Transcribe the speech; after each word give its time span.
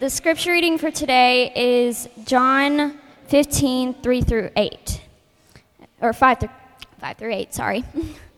The 0.00 0.10
scripture 0.10 0.52
reading 0.52 0.78
for 0.78 0.92
today 0.92 1.50
is 1.56 2.08
John 2.24 3.00
15, 3.26 3.94
3 3.94 4.20
through 4.20 4.50
8. 4.54 5.00
Or 6.00 6.12
5 6.12 6.38
through, 6.38 6.48
5 7.00 7.16
through 7.16 7.34
8, 7.34 7.52
sorry. 7.52 7.84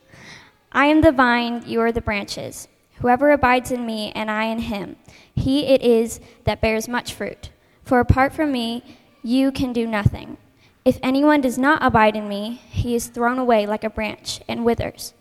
I 0.73 0.87
am 0.87 1.03
the 1.03 1.13
vine, 1.13 1.63
you 1.67 1.83
are 1.83 1.93
the 1.93 2.01
branches. 2.01 2.67
Whoever 3.01 3.31
abides 3.31 3.71
in 3.71 3.85
me 3.85 4.11
and 4.15 4.31
I 4.31 4.45
in 4.45 4.61
him, 4.61 4.97
he 5.35 5.67
it 5.67 5.83
is 5.83 6.19
that 6.45 6.63
bears 6.63 6.89
much 6.89 7.13
fruit. 7.13 7.51
For 7.85 8.01
apart 8.01 8.33
from 8.33 8.53
me, 8.53 8.97
you 9.23 9.53
can 9.53 9.75
do 9.75 9.87
nothing. 9.87 10.39
If 10.87 10.99
anyone 11.03 11.43
does 11.43 11.59
not 11.59 11.85
abide 11.85 12.17
in 12.17 12.27
me, 12.27 12.63
he 12.71 12.95
is 12.95 13.09
thrown 13.09 13.39
away 13.39 13.67
like 13.67 13.85
a 13.85 13.91
branch 13.91 14.41
and 14.49 14.65
withers. 14.65 15.13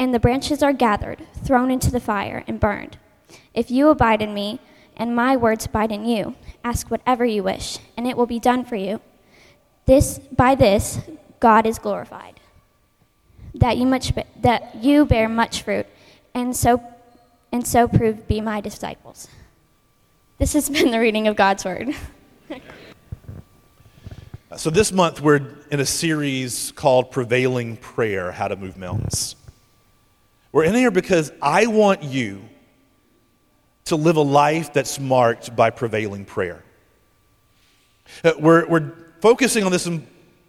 And 0.00 0.12
the 0.12 0.18
branches 0.18 0.64
are 0.64 0.72
gathered, 0.72 1.28
thrown 1.44 1.70
into 1.70 1.92
the 1.92 2.00
fire, 2.00 2.42
and 2.48 2.58
burned. 2.58 2.98
If 3.54 3.70
you 3.70 3.88
abide 3.88 4.20
in 4.20 4.34
me, 4.34 4.58
and 4.96 5.14
my 5.14 5.36
words 5.36 5.66
abide 5.66 5.92
in 5.92 6.04
you, 6.04 6.34
ask 6.64 6.90
whatever 6.90 7.24
you 7.24 7.42
wish, 7.42 7.78
and 7.96 8.06
it 8.06 8.16
will 8.16 8.26
be 8.26 8.40
done 8.40 8.64
for 8.64 8.76
you. 8.76 9.00
This 9.84 10.18
by 10.18 10.54
this 10.54 10.98
God 11.38 11.66
is 11.66 11.78
glorified, 11.78 12.40
that 13.54 13.76
you 13.76 13.86
much 13.86 14.12
that 14.40 14.74
you 14.82 15.04
bear 15.04 15.28
much 15.28 15.62
fruit, 15.62 15.86
and 16.34 16.56
so 16.56 16.82
and 17.52 17.66
so 17.66 17.86
prove 17.86 18.26
be 18.26 18.40
my 18.40 18.60
disciples. 18.60 19.28
This 20.38 20.54
has 20.54 20.68
been 20.68 20.90
the 20.90 20.98
reading 20.98 21.28
of 21.28 21.36
God's 21.36 21.64
word. 21.64 21.94
so 24.56 24.70
this 24.70 24.92
month 24.92 25.20
we're 25.20 25.40
in 25.70 25.80
a 25.80 25.86
series 25.86 26.72
called 26.72 27.10
Prevailing 27.10 27.76
Prayer: 27.76 28.32
How 28.32 28.48
to 28.48 28.56
Move 28.56 28.76
Mountains. 28.76 29.36
We're 30.52 30.64
in 30.64 30.74
here 30.74 30.90
because 30.90 31.32
I 31.42 31.66
want 31.66 32.02
you 32.02 32.48
to 33.86 33.96
live 33.96 34.16
a 34.16 34.22
life 34.22 34.72
that's 34.72 35.00
marked 35.00 35.54
by 35.56 35.70
prevailing 35.70 36.24
prayer. 36.24 36.62
Uh, 38.22 38.32
we're, 38.38 38.66
we're 38.66 38.92
focusing 39.20 39.64
on 39.64 39.72
this, 39.72 39.88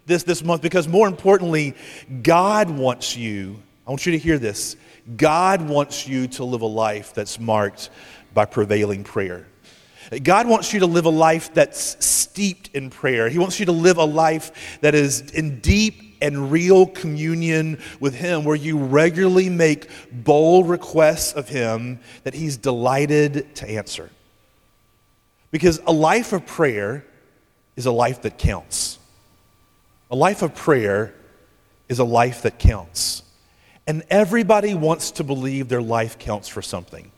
this 0.06 0.22
this 0.22 0.44
month 0.44 0.62
because, 0.62 0.86
more 0.86 1.08
importantly, 1.08 1.74
God 2.22 2.70
wants 2.70 3.16
you, 3.16 3.60
I 3.86 3.90
want 3.90 4.06
you 4.06 4.12
to 4.12 4.18
hear 4.18 4.38
this, 4.38 4.76
God 5.16 5.62
wants 5.62 6.06
you 6.06 6.28
to 6.28 6.44
live 6.44 6.62
a 6.62 6.66
life 6.66 7.14
that's 7.14 7.40
marked 7.40 7.90
by 8.34 8.44
prevailing 8.44 9.04
prayer. 9.04 9.46
God 10.22 10.48
wants 10.48 10.72
you 10.72 10.80
to 10.80 10.86
live 10.86 11.04
a 11.04 11.10
life 11.10 11.52
that's 11.52 12.04
steeped 12.04 12.70
in 12.74 12.90
prayer. 12.90 13.28
He 13.28 13.38
wants 13.38 13.60
you 13.60 13.66
to 13.66 13.72
live 13.72 13.98
a 13.98 14.04
life 14.04 14.78
that 14.80 14.94
is 14.94 15.30
in 15.32 15.60
deep 15.60 16.07
and 16.20 16.50
real 16.50 16.86
communion 16.86 17.80
with 18.00 18.14
Him, 18.14 18.44
where 18.44 18.56
you 18.56 18.78
regularly 18.78 19.48
make 19.48 19.88
bold 20.10 20.68
requests 20.68 21.32
of 21.32 21.48
Him 21.48 22.00
that 22.24 22.34
He's 22.34 22.56
delighted 22.56 23.54
to 23.56 23.68
answer. 23.68 24.10
Because 25.50 25.80
a 25.86 25.92
life 25.92 26.32
of 26.32 26.46
prayer 26.46 27.04
is 27.76 27.86
a 27.86 27.92
life 27.92 28.22
that 28.22 28.38
counts. 28.38 28.98
A 30.10 30.16
life 30.16 30.42
of 30.42 30.54
prayer 30.54 31.14
is 31.88 31.98
a 31.98 32.04
life 32.04 32.42
that 32.42 32.58
counts. 32.58 33.22
And 33.86 34.02
everybody 34.10 34.74
wants 34.74 35.12
to 35.12 35.24
believe 35.24 35.68
their 35.68 35.80
life 35.80 36.18
counts 36.18 36.48
for 36.48 36.60
something. 36.60 37.10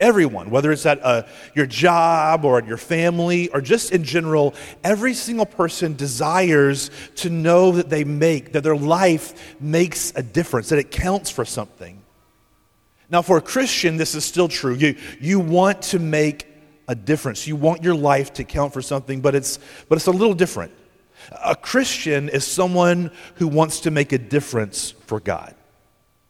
Everyone, 0.00 0.48
whether 0.48 0.72
it's 0.72 0.86
at 0.86 1.04
uh, 1.04 1.24
your 1.54 1.66
job 1.66 2.46
or 2.46 2.62
your 2.62 2.78
family 2.78 3.48
or 3.50 3.60
just 3.60 3.92
in 3.92 4.02
general, 4.02 4.54
every 4.82 5.12
single 5.12 5.44
person 5.44 5.94
desires 5.94 6.90
to 7.16 7.28
know 7.28 7.72
that 7.72 7.90
they 7.90 8.04
make, 8.04 8.54
that 8.54 8.62
their 8.62 8.76
life 8.76 9.60
makes 9.60 10.12
a 10.16 10.22
difference, 10.22 10.70
that 10.70 10.78
it 10.78 10.90
counts 10.90 11.28
for 11.28 11.44
something. 11.44 12.02
Now, 13.10 13.20
for 13.20 13.36
a 13.36 13.42
Christian, 13.42 13.98
this 13.98 14.14
is 14.14 14.24
still 14.24 14.48
true. 14.48 14.74
You, 14.74 14.96
you 15.20 15.38
want 15.38 15.82
to 15.82 15.98
make 15.98 16.46
a 16.88 16.94
difference. 16.94 17.46
You 17.46 17.56
want 17.56 17.82
your 17.82 17.94
life 17.94 18.32
to 18.34 18.44
count 18.44 18.72
for 18.72 18.80
something, 18.80 19.20
but 19.20 19.34
it's, 19.34 19.58
but 19.88 19.96
it's 19.96 20.06
a 20.06 20.12
little 20.12 20.34
different. 20.34 20.72
A 21.44 21.54
Christian 21.54 22.28
is 22.30 22.46
someone 22.46 23.10
who 23.34 23.48
wants 23.48 23.80
to 23.80 23.90
make 23.90 24.12
a 24.12 24.18
difference 24.18 24.92
for 25.06 25.20
God. 25.20 25.54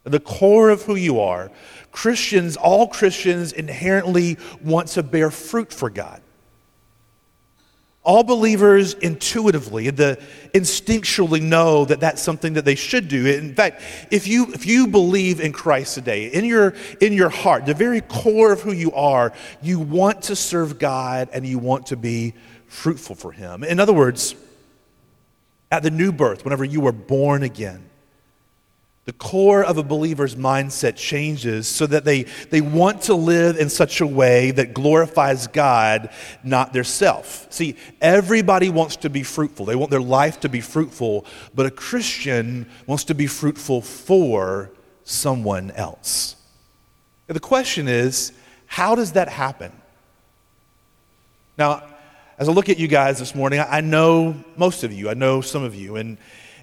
The 0.05 0.21
core 0.21 0.71
of 0.71 0.83
who 0.83 0.95
you 0.95 1.21
are 1.21 1.51
Christians, 1.93 2.57
all 2.57 2.87
Christians 2.87 3.53
inherently 3.53 4.39
want 4.63 4.89
to 4.89 5.03
bear 5.03 5.31
fruit 5.31 5.73
for 5.73 5.91
God. 5.91 6.23
All 8.03 8.23
believers 8.23 8.95
intuitively, 8.95 9.91
the 9.91 10.19
instinctually 10.55 11.43
know 11.43 11.85
that 11.85 12.01
that's 12.01 12.23
something 12.23 12.55
that 12.55 12.65
they 12.65 12.75
should 12.75 13.09
do. 13.09 13.27
In 13.27 13.55
fact, 13.55 13.83
if 14.11 14.27
you, 14.27 14.47
if 14.55 14.65
you 14.65 14.87
believe 14.87 15.39
in 15.39 15.53
Christ 15.53 15.97
today, 15.97 16.29
in 16.29 16.47
your, 16.47 16.75
in 17.01 17.13
your 17.13 17.29
heart, 17.29 17.67
the 17.67 17.75
very 17.75 18.01
core 18.01 18.53
of 18.53 18.63
who 18.63 18.73
you 18.73 18.91
are, 18.93 19.35
you 19.61 19.79
want 19.79 20.23
to 20.23 20.37
serve 20.37 20.79
God 20.79 21.29
and 21.33 21.47
you 21.47 21.59
want 21.59 21.87
to 21.87 21.97
be 21.97 22.33
fruitful 22.69 23.17
for 23.17 23.33
Him. 23.33 23.65
In 23.65 23.79
other 23.79 23.93
words, 23.93 24.35
at 25.71 25.83
the 25.83 25.91
new 25.91 26.11
birth, 26.11 26.43
whenever 26.43 26.65
you 26.65 26.81
were 26.81 26.93
born 26.93 27.43
again, 27.43 27.90
the 29.11 29.15
core 29.15 29.65
of 29.65 29.77
a 29.77 29.83
believer's 29.83 30.37
mindset 30.37 30.95
changes 30.95 31.67
so 31.67 31.85
that 31.85 32.05
they, 32.05 32.23
they 32.51 32.61
want 32.61 33.03
to 33.03 33.13
live 33.13 33.57
in 33.57 33.69
such 33.69 34.01
a 34.01 34.07
way 34.07 34.53
that 34.53 34.73
glorifies 34.73 35.49
God, 35.49 36.11
not 36.45 36.73
their 36.73 36.85
self. 36.85 37.53
See, 37.53 37.75
everybody 38.01 38.69
wants 38.69 38.95
to 38.99 39.11
be 39.11 39.25
fruitful. 39.25 39.67
They 39.67 39.75
want 39.75 39.91
their 39.91 40.01
life 40.01 40.39
to 40.41 40.49
be 40.49 40.61
fruitful, 40.61 41.27
but 41.53 41.67
a 41.67 41.73
Christian 41.73 42.71
wants 42.87 43.03
to 43.07 43.17
be 43.17 43.27
fruitful 43.27 43.83
for 43.83 44.71
someone 45.03 45.73
else. 45.73 46.37
And 47.27 47.35
the 47.35 47.41
question 47.41 47.89
is, 47.89 48.33
how 48.67 48.95
does 48.95 49.15
that 49.15 49.29
happen? 49.29 49.73
Now, 51.59 51.83
as 52.39 52.49
I 52.49 52.53
look 52.53 52.69
at 52.69 52.79
you 52.79 52.87
guys 52.87 53.19
this 53.19 53.35
morning, 53.35 53.59
I 53.59 53.81
know 53.81 54.37
most 54.57 54.85
of 54.85 54.93
you, 54.93 55.11
I 55.11 55.15
know 55.15 55.41
some 55.41 55.65
of 55.65 55.75
you, 55.75 55.97
and 55.97 56.17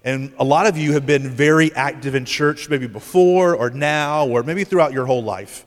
and 0.07 0.31
a 0.39 0.43
lot 0.45 0.67
of 0.67 0.77
you 0.77 0.93
have 0.93 1.05
been 1.05 1.29
very 1.29 1.73
active 1.75 2.15
in 2.15 2.23
church, 2.23 2.69
maybe 2.69 2.87
before 2.87 3.53
or 3.53 3.69
now, 3.69 4.25
or 4.25 4.41
maybe 4.41 4.63
throughout 4.63 4.93
your 4.93 5.05
whole 5.05 5.21
life. 5.21 5.65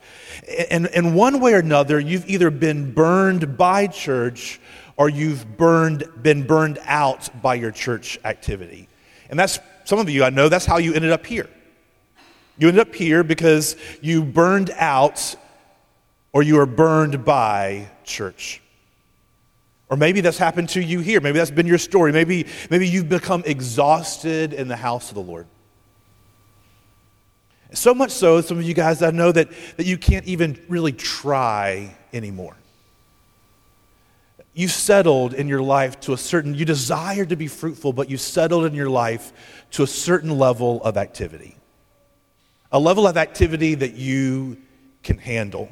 And 0.70 0.86
in 0.86 1.12
one 1.12 1.40
way 1.40 1.52
or 1.52 1.58
another, 1.58 2.00
you've 2.00 2.26
either 2.26 2.50
been 2.50 2.94
burned 2.94 3.58
by 3.58 3.86
church 3.86 4.58
or 4.96 5.10
you've 5.10 5.58
burned, 5.58 6.08
been 6.22 6.46
burned 6.46 6.78
out 6.86 7.28
by 7.42 7.56
your 7.56 7.70
church 7.70 8.18
activity. 8.24 8.88
And 9.28 9.38
that's, 9.38 9.58
some 9.84 9.98
of 9.98 10.08
you 10.08 10.24
I 10.24 10.30
know, 10.30 10.48
that's 10.48 10.64
how 10.64 10.78
you 10.78 10.94
ended 10.94 11.10
up 11.10 11.26
here. 11.26 11.50
You 12.56 12.68
ended 12.68 12.88
up 12.88 12.94
here 12.94 13.22
because 13.22 13.76
you 14.00 14.24
burned 14.24 14.70
out 14.70 15.36
or 16.32 16.42
you 16.42 16.54
were 16.54 16.64
burned 16.64 17.26
by 17.26 17.90
church. 18.04 18.62
Or 19.90 19.96
maybe 19.96 20.20
that's 20.20 20.38
happened 20.38 20.68
to 20.70 20.82
you 20.82 21.00
here. 21.00 21.20
Maybe 21.20 21.38
that's 21.38 21.50
been 21.50 21.66
your 21.66 21.78
story. 21.78 22.12
Maybe, 22.12 22.46
maybe 22.70 22.88
you've 22.88 23.08
become 23.08 23.42
exhausted 23.44 24.52
in 24.52 24.68
the 24.68 24.76
house 24.76 25.08
of 25.08 25.16
the 25.16 25.22
Lord. 25.22 25.48
So 27.72 27.92
much 27.92 28.12
so, 28.12 28.40
some 28.40 28.58
of 28.58 28.64
you 28.64 28.74
guys, 28.74 29.02
I 29.02 29.10
know 29.10 29.32
that, 29.32 29.48
that 29.76 29.86
you 29.86 29.98
can't 29.98 30.26
even 30.26 30.60
really 30.68 30.92
try 30.92 31.96
anymore. 32.12 32.56
You 34.54 34.68
settled 34.68 35.34
in 35.34 35.48
your 35.48 35.62
life 35.62 36.00
to 36.00 36.12
a 36.12 36.16
certain, 36.16 36.54
you 36.54 36.64
desire 36.64 37.24
to 37.24 37.36
be 37.36 37.46
fruitful, 37.46 37.92
but 37.92 38.10
you 38.10 38.16
settled 38.16 38.64
in 38.66 38.74
your 38.74 38.90
life 38.90 39.32
to 39.72 39.82
a 39.82 39.86
certain 39.86 40.38
level 40.38 40.82
of 40.82 40.96
activity. 40.96 41.56
A 42.72 42.78
level 42.78 43.06
of 43.06 43.16
activity 43.16 43.74
that 43.76 43.94
you 43.94 44.56
can 45.02 45.18
handle. 45.18 45.68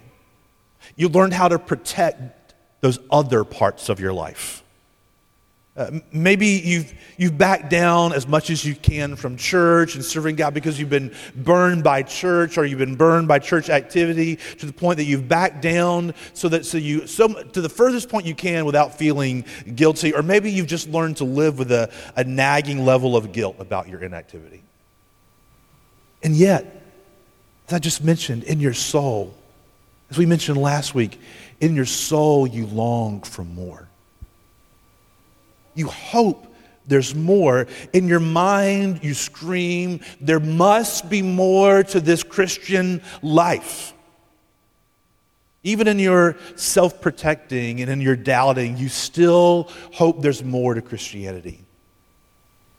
You 0.96 1.08
learned 1.08 1.32
how 1.32 1.48
to 1.48 1.58
protect 1.58 2.37
those 2.80 2.98
other 3.10 3.44
parts 3.44 3.88
of 3.88 4.00
your 4.00 4.12
life. 4.12 4.62
Uh, 5.78 6.00
maybe 6.10 6.46
you've, 6.64 6.92
you've 7.18 7.38
backed 7.38 7.70
down 7.70 8.12
as 8.12 8.26
much 8.26 8.50
as 8.50 8.64
you 8.64 8.74
can 8.74 9.14
from 9.14 9.36
church 9.36 9.94
and 9.94 10.04
serving 10.04 10.34
God 10.34 10.52
because 10.52 10.76
you've 10.76 10.90
been 10.90 11.14
burned 11.36 11.84
by 11.84 12.02
church 12.02 12.58
or 12.58 12.64
you've 12.64 12.80
been 12.80 12.96
burned 12.96 13.28
by 13.28 13.38
church 13.38 13.70
activity 13.70 14.40
to 14.58 14.66
the 14.66 14.72
point 14.72 14.96
that 14.96 15.04
you've 15.04 15.28
backed 15.28 15.62
down 15.62 16.14
so 16.34 16.48
that 16.48 16.66
so 16.66 16.78
you 16.78 17.06
so 17.06 17.28
to 17.28 17.60
the 17.60 17.68
furthest 17.68 18.08
point 18.08 18.26
you 18.26 18.34
can 18.34 18.64
without 18.64 18.98
feeling 18.98 19.44
guilty 19.76 20.12
or 20.12 20.20
maybe 20.20 20.50
you've 20.50 20.66
just 20.66 20.88
learned 20.88 21.18
to 21.18 21.24
live 21.24 21.60
with 21.60 21.70
a, 21.70 21.88
a 22.16 22.24
nagging 22.24 22.84
level 22.84 23.16
of 23.16 23.30
guilt 23.30 23.54
about 23.60 23.88
your 23.88 24.02
inactivity. 24.02 24.64
And 26.24 26.34
yet, 26.34 26.82
as 27.68 27.74
I 27.74 27.78
just 27.78 28.02
mentioned, 28.02 28.42
in 28.42 28.58
your 28.58 28.74
soul, 28.74 29.32
as 30.10 30.18
we 30.18 30.26
mentioned 30.26 30.58
last 30.58 30.92
week, 30.92 31.20
in 31.60 31.74
your 31.74 31.86
soul, 31.86 32.46
you 32.46 32.66
long 32.66 33.22
for 33.22 33.44
more. 33.44 33.88
You 35.74 35.88
hope 35.88 36.46
there's 36.86 37.14
more. 37.14 37.66
In 37.92 38.08
your 38.08 38.20
mind, 38.20 39.00
you 39.04 39.14
scream, 39.14 40.00
there 40.20 40.40
must 40.40 41.08
be 41.08 41.22
more 41.22 41.82
to 41.84 42.00
this 42.00 42.22
Christian 42.22 43.02
life. 43.22 43.92
Even 45.62 45.86
in 45.86 45.98
your 45.98 46.36
self 46.56 47.00
protecting 47.00 47.80
and 47.80 47.90
in 47.90 48.00
your 48.00 48.16
doubting, 48.16 48.76
you 48.76 48.88
still 48.88 49.70
hope 49.92 50.22
there's 50.22 50.42
more 50.42 50.74
to 50.74 50.80
Christianity. 50.80 51.60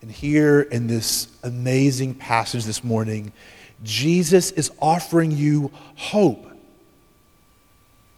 And 0.01 0.09
here 0.09 0.61
in 0.61 0.87
this 0.87 1.27
amazing 1.43 2.15
passage 2.15 2.65
this 2.65 2.83
morning, 2.83 3.33
Jesus 3.83 4.51
is 4.51 4.71
offering 4.81 5.31
you 5.31 5.71
hope 5.95 6.48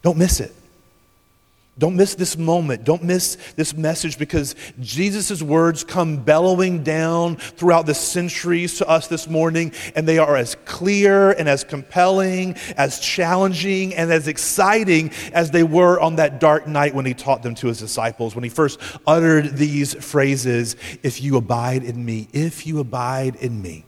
don't 0.02 0.18
miss 0.18 0.40
it. 0.40 0.54
Don't 1.82 1.96
miss 1.96 2.16
this 2.16 2.38
moment. 2.38 2.84
Don't 2.84 3.02
miss 3.02 3.38
this 3.56 3.74
message 3.74 4.20
because 4.20 4.56
Jesus' 4.82 5.42
words 5.42 5.84
come 5.84 6.18
bellowing 6.18 6.84
down 6.84 7.38
throughout 7.38 7.86
the 7.86 7.94
centuries 7.94 8.78
to 8.80 8.88
us 8.88 9.08
this 9.08 9.28
morning, 9.28 9.72
and 9.96 10.06
they 10.06 10.18
are 10.18 10.36
as 10.36 10.56
clear 10.66 11.32
and 11.32 11.48
as 11.48 11.64
compelling, 11.64 12.56
as 12.76 13.00
challenging, 13.00 13.96
and 13.96 14.12
as 14.12 14.28
exciting 14.28 15.12
as 15.34 15.50
they 15.52 15.64
were 15.64 16.00
on 16.00 16.18
that 16.18 16.40
dark 16.40 16.68
night 16.68 16.94
when 16.94 17.06
he 17.06 17.14
taught 17.14 17.42
them 17.42 17.56
to 17.56 17.68
his 17.68 17.80
disciples, 17.80 18.36
when 18.36 18.44
he 18.44 18.50
first 18.50 18.80
uttered 19.08 19.56
these 19.56 19.94
phrases 19.96 20.76
If 21.02 21.22
you 21.22 21.38
abide 21.38 21.84
in 21.84 22.04
me, 22.04 22.28
if 22.34 22.68
you 22.68 22.80
abide 22.80 23.38
in 23.38 23.62
me, 23.62 23.86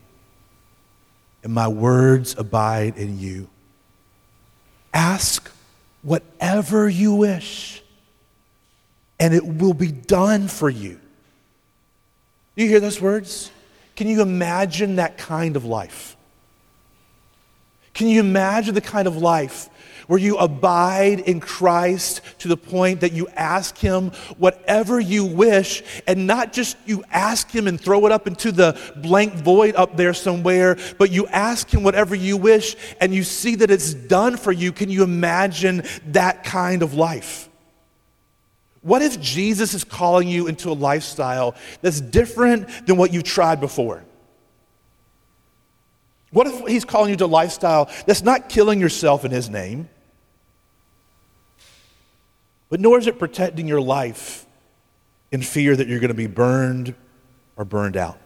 and 1.43 1.53
my 1.53 1.67
words 1.67 2.33
abide 2.37 2.97
in 2.97 3.19
you, 3.19 3.49
ask 4.93 5.52
whatever 6.03 6.87
you 6.87 7.15
wish 7.15 7.81
and 9.19 9.33
it 9.33 9.45
will 9.45 9.73
be 9.73 9.91
done 9.91 10.47
for 10.47 10.69
you. 10.69 10.99
Do 12.55 12.63
you 12.63 12.69
hear 12.69 12.79
those 12.79 13.01
words? 13.01 13.51
Can 13.95 14.07
you 14.07 14.21
imagine 14.21 14.97
that 14.97 15.17
kind 15.17 15.55
of 15.55 15.65
life? 15.65 16.15
Can 17.93 18.07
you 18.07 18.19
imagine 18.19 18.75
the 18.75 18.81
kind 18.81 19.07
of 19.07 19.17
life 19.17 19.69
where 20.07 20.19
you 20.19 20.37
abide 20.37 21.21
in 21.21 21.39
Christ 21.39 22.21
to 22.39 22.47
the 22.47 22.57
point 22.57 23.01
that 23.01 23.13
you 23.13 23.27
ask 23.29 23.77
Him 23.77 24.11
whatever 24.37 24.99
you 24.99 25.25
wish, 25.25 25.83
and 26.07 26.27
not 26.27 26.53
just 26.53 26.77
you 26.85 27.03
ask 27.11 27.49
Him 27.49 27.67
and 27.67 27.79
throw 27.79 28.05
it 28.05 28.11
up 28.11 28.27
into 28.27 28.51
the 28.51 28.79
blank 28.97 29.33
void 29.33 29.75
up 29.75 29.95
there 29.97 30.13
somewhere, 30.13 30.77
but 30.97 31.11
you 31.11 31.27
ask 31.27 31.73
Him 31.73 31.83
whatever 31.83 32.15
you 32.15 32.37
wish 32.37 32.75
and 32.99 33.13
you 33.13 33.23
see 33.23 33.55
that 33.55 33.71
it's 33.71 33.93
done 33.93 34.37
for 34.37 34.51
you? 34.51 34.71
Can 34.71 34.89
you 34.89 35.03
imagine 35.03 35.83
that 36.07 36.43
kind 36.43 36.83
of 36.83 36.93
life? 36.93 37.49
What 38.81 39.01
if 39.01 39.19
Jesus 39.19 39.73
is 39.73 39.85
calling 39.85 40.27
you 40.27 40.47
into 40.47 40.69
a 40.69 40.73
lifestyle 40.73 41.55
that's 41.81 42.01
different 42.01 42.85
than 42.85 42.97
what 42.97 43.13
you've 43.13 43.23
tried 43.23 43.61
before? 43.61 44.03
What 46.33 46.47
if 46.47 46.67
he's 46.67 46.83
calling 46.83 47.11
you 47.11 47.15
to 47.17 47.25
a 47.25 47.27
lifestyle 47.27 47.89
that's 48.07 48.23
not 48.23 48.49
killing 48.49 48.79
yourself 48.81 49.23
in 49.23 49.31
his 49.31 49.49
name, 49.49 49.87
but 52.69 52.79
nor 52.79 52.97
is 52.97 53.05
it 53.05 53.19
protecting 53.19 53.67
your 53.67 53.79
life 53.79 54.47
in 55.31 55.43
fear 55.43 55.75
that 55.75 55.87
you're 55.87 55.99
going 55.99 56.09
to 56.09 56.15
be 56.15 56.27
burned 56.27 56.95
or 57.55 57.65
burned 57.65 57.95
out? 57.95 58.17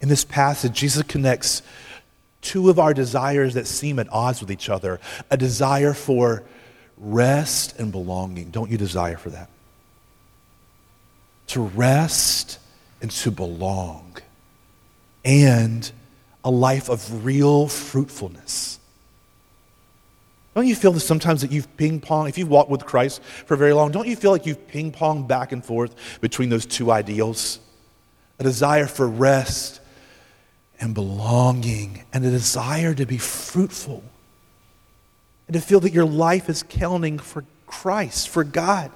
In 0.00 0.08
this 0.08 0.24
passage, 0.24 0.72
Jesus 0.72 1.02
connects 1.02 1.62
two 2.40 2.70
of 2.70 2.78
our 2.78 2.94
desires 2.94 3.52
that 3.52 3.66
seem 3.66 3.98
at 3.98 4.10
odds 4.10 4.40
with 4.40 4.50
each 4.50 4.70
other 4.70 4.98
a 5.30 5.36
desire 5.36 5.92
for 5.92 6.42
rest 6.96 7.78
and 7.78 7.92
belonging. 7.92 8.50
Don't 8.50 8.70
you 8.70 8.78
desire 8.78 9.18
for 9.18 9.28
that? 9.28 9.50
To 11.48 11.60
rest 11.60 12.58
and 13.02 13.10
to 13.10 13.30
belong, 13.30 14.16
and 15.24 15.90
a 16.44 16.50
life 16.50 16.88
of 16.88 17.24
real 17.24 17.68
fruitfulness. 17.68 18.78
Don't 20.54 20.66
you 20.66 20.74
feel 20.74 20.92
that 20.92 21.00
sometimes 21.00 21.42
that 21.42 21.52
you've 21.52 21.76
ping 21.76 22.00
pong, 22.00 22.28
if 22.28 22.36
you've 22.36 22.48
walked 22.48 22.70
with 22.70 22.84
Christ 22.84 23.22
for 23.22 23.56
very 23.56 23.72
long, 23.72 23.92
don't 23.92 24.08
you 24.08 24.16
feel 24.16 24.32
like 24.32 24.46
you've 24.46 24.66
ping 24.68 24.90
ponged 24.90 25.28
back 25.28 25.52
and 25.52 25.64
forth 25.64 25.94
between 26.20 26.48
those 26.48 26.66
two 26.66 26.90
ideals? 26.90 27.60
A 28.38 28.42
desire 28.42 28.86
for 28.86 29.06
rest 29.06 29.80
and 30.80 30.94
belonging, 30.94 32.04
and 32.12 32.24
a 32.24 32.30
desire 32.30 32.94
to 32.94 33.04
be 33.04 33.18
fruitful 33.18 34.02
and 35.46 35.54
to 35.54 35.60
feel 35.60 35.80
that 35.80 35.92
your 35.92 36.06
life 36.06 36.48
is 36.48 36.64
counting 36.68 37.18
for 37.18 37.44
Christ, 37.66 38.28
for 38.28 38.44
God. 38.44 38.90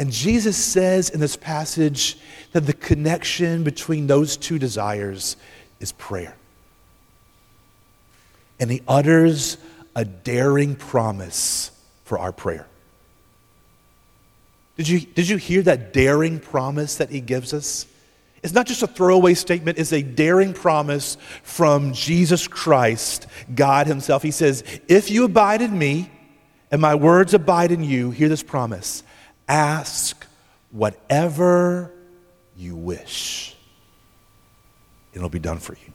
And 0.00 0.10
Jesus 0.10 0.56
says 0.56 1.10
in 1.10 1.20
this 1.20 1.36
passage 1.36 2.16
that 2.52 2.62
the 2.62 2.72
connection 2.72 3.64
between 3.64 4.06
those 4.06 4.38
two 4.38 4.58
desires 4.58 5.36
is 5.78 5.92
prayer. 5.92 6.34
And 8.58 8.70
he 8.70 8.80
utters 8.88 9.58
a 9.94 10.06
daring 10.06 10.74
promise 10.74 11.70
for 12.04 12.18
our 12.18 12.32
prayer. 12.32 12.66
Did 14.78 14.88
you, 14.88 15.00
did 15.00 15.28
you 15.28 15.36
hear 15.36 15.60
that 15.64 15.92
daring 15.92 16.40
promise 16.40 16.96
that 16.96 17.10
he 17.10 17.20
gives 17.20 17.52
us? 17.52 17.84
It's 18.42 18.54
not 18.54 18.66
just 18.66 18.82
a 18.82 18.86
throwaway 18.86 19.34
statement, 19.34 19.76
it's 19.78 19.92
a 19.92 20.00
daring 20.00 20.54
promise 20.54 21.18
from 21.42 21.92
Jesus 21.92 22.48
Christ, 22.48 23.26
God 23.54 23.86
Himself. 23.86 24.22
He 24.22 24.30
says, 24.30 24.64
If 24.88 25.10
you 25.10 25.24
abide 25.24 25.60
in 25.60 25.78
me 25.78 26.10
and 26.70 26.80
my 26.80 26.94
words 26.94 27.34
abide 27.34 27.70
in 27.70 27.84
you, 27.84 28.12
hear 28.12 28.30
this 28.30 28.42
promise 28.42 29.02
ask 29.50 30.26
whatever 30.70 31.92
you 32.56 32.76
wish, 32.76 33.56
it'll 35.12 35.28
be 35.28 35.38
done 35.38 35.58
for 35.58 35.74
you. 35.74 35.92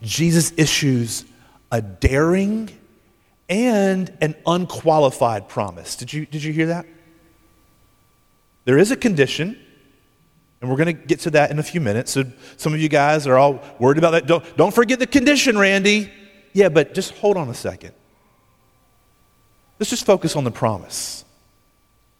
Jesus 0.00 0.52
issues 0.56 1.24
a 1.70 1.82
daring 1.82 2.70
and 3.48 4.16
an 4.20 4.34
unqualified 4.46 5.48
promise. 5.48 5.96
Did 5.96 6.12
you, 6.12 6.24
did 6.24 6.44
you 6.44 6.52
hear 6.52 6.66
that? 6.66 6.86
There 8.64 8.78
is 8.78 8.92
a 8.92 8.96
condition 8.96 9.58
and 10.60 10.70
we're 10.70 10.76
going 10.76 10.86
to 10.86 10.92
get 10.92 11.18
to 11.20 11.30
that 11.30 11.50
in 11.50 11.58
a 11.58 11.62
few 11.62 11.80
minutes. 11.80 12.12
So 12.12 12.24
some 12.56 12.72
of 12.72 12.80
you 12.80 12.88
guys 12.88 13.26
are 13.26 13.36
all 13.36 13.60
worried 13.80 13.98
about 13.98 14.12
that. 14.12 14.26
Don't, 14.26 14.56
don't 14.56 14.72
forget 14.72 15.00
the 15.00 15.08
condition, 15.08 15.58
Randy. 15.58 16.08
Yeah, 16.52 16.68
but 16.68 16.94
just 16.94 17.14
hold 17.14 17.36
on 17.36 17.48
a 17.48 17.54
second. 17.54 17.92
Let's 19.78 19.90
just 19.90 20.06
focus 20.06 20.36
on 20.36 20.44
the 20.44 20.50
promise. 20.50 21.24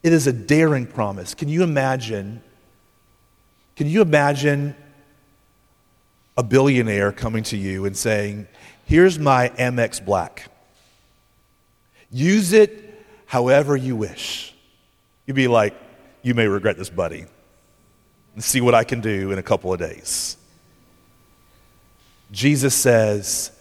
It 0.02 0.12
is 0.12 0.26
a 0.26 0.32
daring 0.32 0.87
promise. 0.87 1.34
Can 1.34 1.49
you 1.49 1.62
imagine? 1.62 2.43
Can 3.76 3.87
you 3.87 4.02
imagine 4.02 4.75
a 6.37 6.43
billionaire 6.43 7.12
coming 7.12 7.44
to 7.44 7.56
you 7.56 7.84
and 7.84 7.96
saying, 7.96 8.49
Here's 8.84 9.19
my 9.19 9.50
Amex 9.50 10.04
Black. 10.04 10.50
Use 12.10 12.52
it 12.52 13.04
however 13.26 13.76
you 13.76 13.96
wish. 13.96 14.55
You'd 15.26 15.34
be 15.34 15.48
like, 15.48 15.75
You 16.22 16.34
may 16.34 16.48
regret 16.48 16.76
this, 16.76 16.90
buddy 16.90 17.26
and 18.34 18.43
see 18.43 18.60
what 18.60 18.75
I 18.75 18.84
can 18.84 19.00
do 19.00 19.31
in 19.31 19.38
a 19.38 19.43
couple 19.43 19.72
of 19.72 19.78
days. 19.78 20.37
Jesus 22.31 22.75
says, 22.75 23.52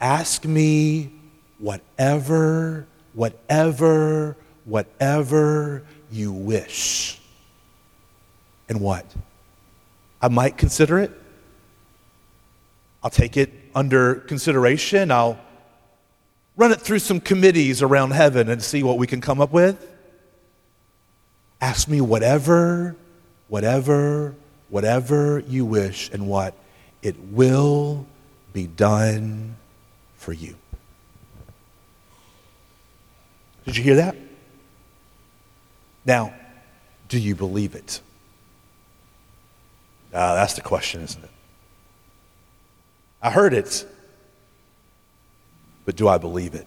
Ask 0.00 0.44
me 0.44 1.12
whatever, 1.58 2.86
whatever, 3.14 4.36
whatever 4.64 5.82
you 6.10 6.32
wish. 6.32 7.20
And 8.68 8.80
what? 8.80 9.06
I 10.20 10.28
might 10.28 10.56
consider 10.56 10.98
it. 10.98 11.10
I'll 13.02 13.10
take 13.10 13.36
it 13.36 13.52
under 13.74 14.16
consideration. 14.16 15.10
I'll 15.10 15.38
run 16.56 16.72
it 16.72 16.80
through 16.80 17.00
some 17.00 17.20
committees 17.20 17.82
around 17.82 18.12
heaven 18.12 18.48
and 18.48 18.62
see 18.62 18.82
what 18.82 18.98
we 18.98 19.06
can 19.06 19.20
come 19.20 19.40
up 19.40 19.52
with. 19.52 19.90
Ask 21.60 21.88
me 21.88 22.00
whatever 22.00 22.96
whatever, 23.48 24.34
whatever 24.68 25.42
you 25.46 25.64
wish, 25.64 26.10
and 26.10 26.26
what? 26.26 26.54
It 27.02 27.16
will 27.30 28.06
be 28.52 28.66
done 28.66 29.56
for 30.16 30.32
you. 30.32 30.56
Did 33.64 33.76
you 33.76 33.82
hear 33.82 33.96
that? 33.96 34.16
Now, 36.04 36.34
do 37.08 37.18
you 37.18 37.34
believe 37.34 37.74
it? 37.74 38.00
Uh, 40.12 40.34
that's 40.34 40.54
the 40.54 40.60
question, 40.60 41.02
isn't 41.02 41.24
it? 41.24 41.30
I 43.22 43.30
heard 43.30 43.54
it, 43.54 43.86
but 45.84 45.96
do 45.96 46.08
I 46.08 46.18
believe 46.18 46.54
it? 46.54 46.66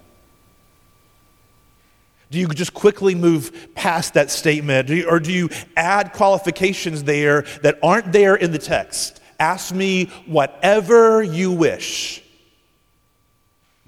Do 2.29 2.39
you 2.39 2.47
just 2.47 2.73
quickly 2.73 3.15
move 3.15 3.69
past 3.73 4.15
that 4.15 4.29
statement? 4.31 4.87
Do 4.87 4.95
you, 4.95 5.09
or 5.09 5.19
do 5.19 5.31
you 5.31 5.49
add 5.77 6.11
qualifications 6.13 7.03
there 7.03 7.43
that 7.61 7.77
aren't 7.81 8.11
there 8.11 8.35
in 8.35 8.51
the 8.51 8.57
text? 8.57 9.21
Ask 9.39 9.73
me 9.73 10.05
whatever 10.25 11.23
you 11.23 11.51
wish. 11.51 12.23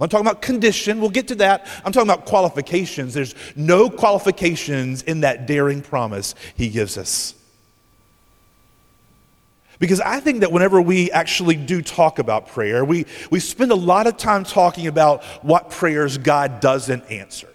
I'm 0.02 0.08
talking 0.08 0.26
about 0.26 0.42
condition. 0.42 1.02
We'll 1.02 1.10
get 1.10 1.28
to 1.28 1.36
that. 1.36 1.68
I'm 1.84 1.92
talking 1.92 2.10
about 2.10 2.26
qualifications. 2.26 3.14
There's 3.14 3.36
no 3.56 3.90
qualifications 3.90 5.04
in 5.04 5.22
that 5.22 5.46
daring 5.46 5.82
promise 5.82 6.36
he 6.56 6.70
gives 6.70 6.98
us. 6.98 7.36
Because 9.78 10.02
I 10.02 10.20
think 10.20 10.42
that 10.42 10.52
whenever 10.52 10.82
we 10.82 11.10
actually 11.12 11.56
do 11.56 11.82
talk 11.82 12.20
about 12.20 12.48
prayer, 12.48 12.84
we, 12.84 13.06
we 13.30 13.40
spend 13.40 13.72
a 13.72 13.76
lot 13.76 14.08
of 14.08 14.18
time 14.18 14.44
talking 14.44 14.88
about 14.88 15.24
what 15.42 15.70
prayers 15.70 16.18
God 16.18 16.60
doesn't 16.60 17.10
answer. 17.10 17.48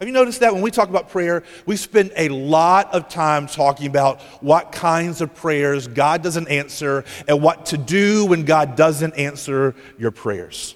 Have 0.00 0.08
you 0.08 0.14
noticed 0.14 0.40
that 0.40 0.52
when 0.54 0.62
we 0.62 0.70
talk 0.70 0.88
about 0.88 1.10
prayer, 1.10 1.44
we 1.66 1.76
spend 1.76 2.12
a 2.16 2.28
lot 2.30 2.92
of 2.94 3.08
time 3.08 3.46
talking 3.46 3.86
about 3.86 4.20
what 4.40 4.72
kinds 4.72 5.20
of 5.20 5.34
prayers 5.34 5.86
God 5.86 6.22
doesn't 6.22 6.48
answer 6.48 7.04
and 7.28 7.42
what 7.42 7.66
to 7.66 7.76
do 7.76 8.24
when 8.26 8.44
God 8.44 8.76
doesn't 8.76 9.14
answer 9.14 9.74
your 9.98 10.10
prayers? 10.10 10.74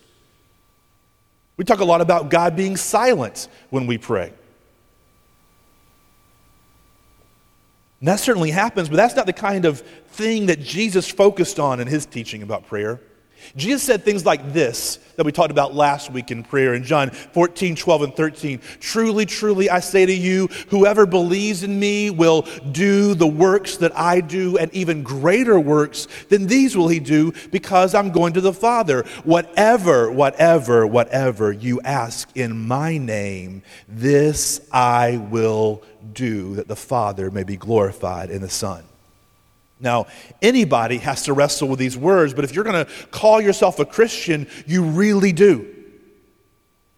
We 1.56 1.64
talk 1.64 1.80
a 1.80 1.84
lot 1.84 2.00
about 2.00 2.30
God 2.30 2.56
being 2.56 2.76
silent 2.76 3.48
when 3.70 3.86
we 3.86 3.98
pray. 3.98 4.32
And 8.00 8.08
that 8.08 8.20
certainly 8.20 8.50
happens, 8.50 8.88
but 8.88 8.96
that's 8.96 9.14
not 9.14 9.26
the 9.26 9.32
kind 9.32 9.64
of 9.64 9.80
thing 9.80 10.46
that 10.46 10.60
Jesus 10.60 11.08
focused 11.08 11.58
on 11.58 11.80
in 11.80 11.86
his 11.86 12.04
teaching 12.04 12.42
about 12.42 12.66
prayer. 12.66 13.00
Jesus 13.56 13.82
said 13.82 14.04
things 14.04 14.24
like 14.24 14.52
this 14.52 14.98
that 15.16 15.24
we 15.24 15.32
talked 15.32 15.50
about 15.50 15.74
last 15.74 16.10
week 16.10 16.30
in 16.30 16.42
prayer 16.42 16.74
in 16.74 16.82
John 16.82 17.10
14, 17.10 17.76
12, 17.76 18.02
and 18.02 18.16
13. 18.16 18.60
Truly, 18.80 19.26
truly, 19.26 19.70
I 19.70 19.80
say 19.80 20.06
to 20.06 20.12
you, 20.12 20.48
whoever 20.68 21.06
believes 21.06 21.62
in 21.62 21.78
me 21.78 22.10
will 22.10 22.42
do 22.72 23.14
the 23.14 23.26
works 23.26 23.76
that 23.78 23.96
I 23.96 24.20
do, 24.20 24.58
and 24.58 24.72
even 24.74 25.02
greater 25.02 25.58
works 25.58 26.08
than 26.28 26.46
these 26.46 26.76
will 26.76 26.88
he 26.88 27.00
do, 27.00 27.32
because 27.50 27.94
I'm 27.94 28.10
going 28.10 28.32
to 28.34 28.40
the 28.40 28.52
Father. 28.52 29.04
Whatever, 29.24 30.10
whatever, 30.10 30.86
whatever 30.86 31.52
you 31.52 31.80
ask 31.82 32.28
in 32.34 32.66
my 32.66 32.98
name, 32.98 33.62
this 33.88 34.60
I 34.72 35.18
will 35.30 35.82
do, 36.12 36.56
that 36.56 36.68
the 36.68 36.76
Father 36.76 37.30
may 37.30 37.44
be 37.44 37.56
glorified 37.56 38.30
in 38.30 38.42
the 38.42 38.48
Son. 38.48 38.84
Now, 39.80 40.06
anybody 40.40 40.98
has 40.98 41.24
to 41.24 41.32
wrestle 41.32 41.68
with 41.68 41.78
these 41.78 41.96
words, 41.96 42.32
but 42.32 42.44
if 42.44 42.54
you're 42.54 42.64
going 42.64 42.86
to 42.86 42.92
call 43.10 43.40
yourself 43.40 43.78
a 43.78 43.84
Christian, 43.84 44.46
you 44.66 44.84
really 44.84 45.32
do. 45.32 45.70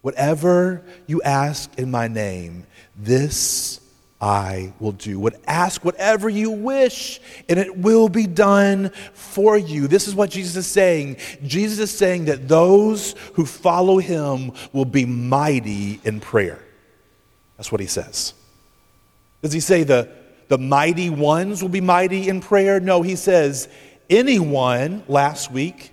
Whatever 0.03 0.85
you 1.07 1.23
ask 1.23 1.71
in 1.79 1.91
my 1.91 2.07
name, 2.07 2.67
this 2.97 3.81
I 4.21 4.73
will 4.79 4.93
do. 4.93 5.19
Would 5.21 5.37
ask 5.47 5.85
whatever 5.85 6.29
you 6.29 6.51
wish, 6.51 7.21
and 7.49 7.59
it 7.59 7.77
will 7.77 8.09
be 8.09 8.27
done 8.27 8.91
for 9.13 9.59
you. 9.59 9.89
This 9.89 10.09
is 10.09 10.15
what 10.15 10.31
Jesus 10.31 10.57
is 10.57 10.67
saying. 10.67 11.17
Jesus 11.45 11.79
is 11.79 11.97
saying 11.97 12.27
that 12.27 12.49
those 12.49 13.15
who 13.35 13.45
follow 13.45 13.99
him 13.99 14.53
will 14.73 14.85
be 14.87 15.05
mighty 15.05 16.01
in 16.05 16.21
prayer. 16.21 16.63
That's 17.57 17.71
what 17.71 17.81
he 17.81 17.87
says. 17.87 18.33
Does 19.43 19.53
he 19.53 19.61
say 19.61 19.83
the 19.83 20.09
the 20.49 20.59
mighty 20.59 21.11
ones 21.11 21.63
will 21.63 21.69
be 21.69 21.81
mighty 21.81 22.29
in 22.29 22.41
prayer. 22.41 22.81
No, 22.81 23.03
he 23.03 23.17
says, 23.17 23.69
anyone, 24.09 25.05
last 25.09 25.51
week, 25.51 25.93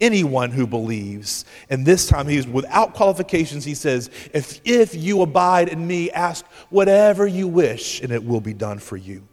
anyone 0.00 0.50
who 0.50 0.66
believes. 0.66 1.44
And 1.68 1.84
this 1.84 2.06
time 2.06 2.26
he's 2.26 2.46
without 2.46 2.94
qualifications. 2.94 3.64
He 3.64 3.74
says, 3.74 4.10
if, 4.32 4.60
if 4.64 4.94
you 4.94 5.22
abide 5.22 5.68
in 5.68 5.86
me, 5.86 6.10
ask 6.10 6.44
whatever 6.70 7.26
you 7.26 7.46
wish, 7.46 8.00
and 8.00 8.10
it 8.10 8.24
will 8.24 8.40
be 8.40 8.54
done 8.54 8.78
for 8.78 8.96
you. 8.96 9.26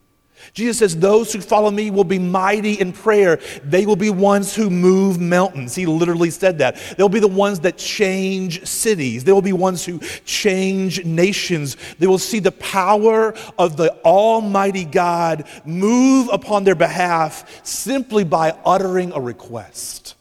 Jesus 0.53 0.79
says, 0.79 0.97
Those 0.97 1.33
who 1.33 1.41
follow 1.41 1.71
me 1.71 1.91
will 1.91 2.03
be 2.03 2.19
mighty 2.19 2.73
in 2.73 2.93
prayer. 2.93 3.39
They 3.63 3.85
will 3.85 3.95
be 3.95 4.09
ones 4.09 4.55
who 4.55 4.69
move 4.69 5.19
mountains. 5.19 5.75
He 5.75 5.85
literally 5.85 6.29
said 6.29 6.57
that. 6.59 6.75
They'll 6.97 7.09
be 7.09 7.19
the 7.19 7.27
ones 7.27 7.59
that 7.61 7.77
change 7.77 8.65
cities. 8.65 9.23
They 9.23 9.31
will 9.31 9.41
be 9.41 9.53
ones 9.53 9.85
who 9.85 9.99
change 10.25 11.03
nations. 11.05 11.77
They 11.99 12.07
will 12.07 12.17
see 12.17 12.39
the 12.39 12.51
power 12.51 13.33
of 13.57 13.77
the 13.77 13.93
Almighty 14.03 14.85
God 14.85 15.47
move 15.65 16.29
upon 16.31 16.63
their 16.63 16.75
behalf 16.75 17.65
simply 17.65 18.23
by 18.23 18.57
uttering 18.65 19.11
a 19.11 19.19
request. 19.19 20.15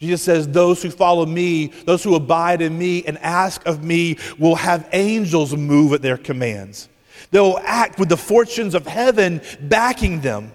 Jesus 0.00 0.22
says, 0.22 0.48
Those 0.48 0.82
who 0.82 0.90
follow 0.90 1.26
me, 1.26 1.66
those 1.84 2.02
who 2.02 2.14
abide 2.14 2.62
in 2.62 2.76
me 2.78 3.04
and 3.04 3.18
ask 3.18 3.64
of 3.66 3.84
me, 3.84 4.16
will 4.38 4.54
have 4.56 4.88
angels 4.92 5.54
move 5.54 5.92
at 5.92 6.02
their 6.02 6.16
commands. 6.16 6.88
They'll 7.30 7.60
act 7.62 7.98
with 7.98 8.08
the 8.08 8.16
fortunes 8.16 8.74
of 8.74 8.86
heaven 8.86 9.40
backing 9.60 10.20
them. 10.20 10.52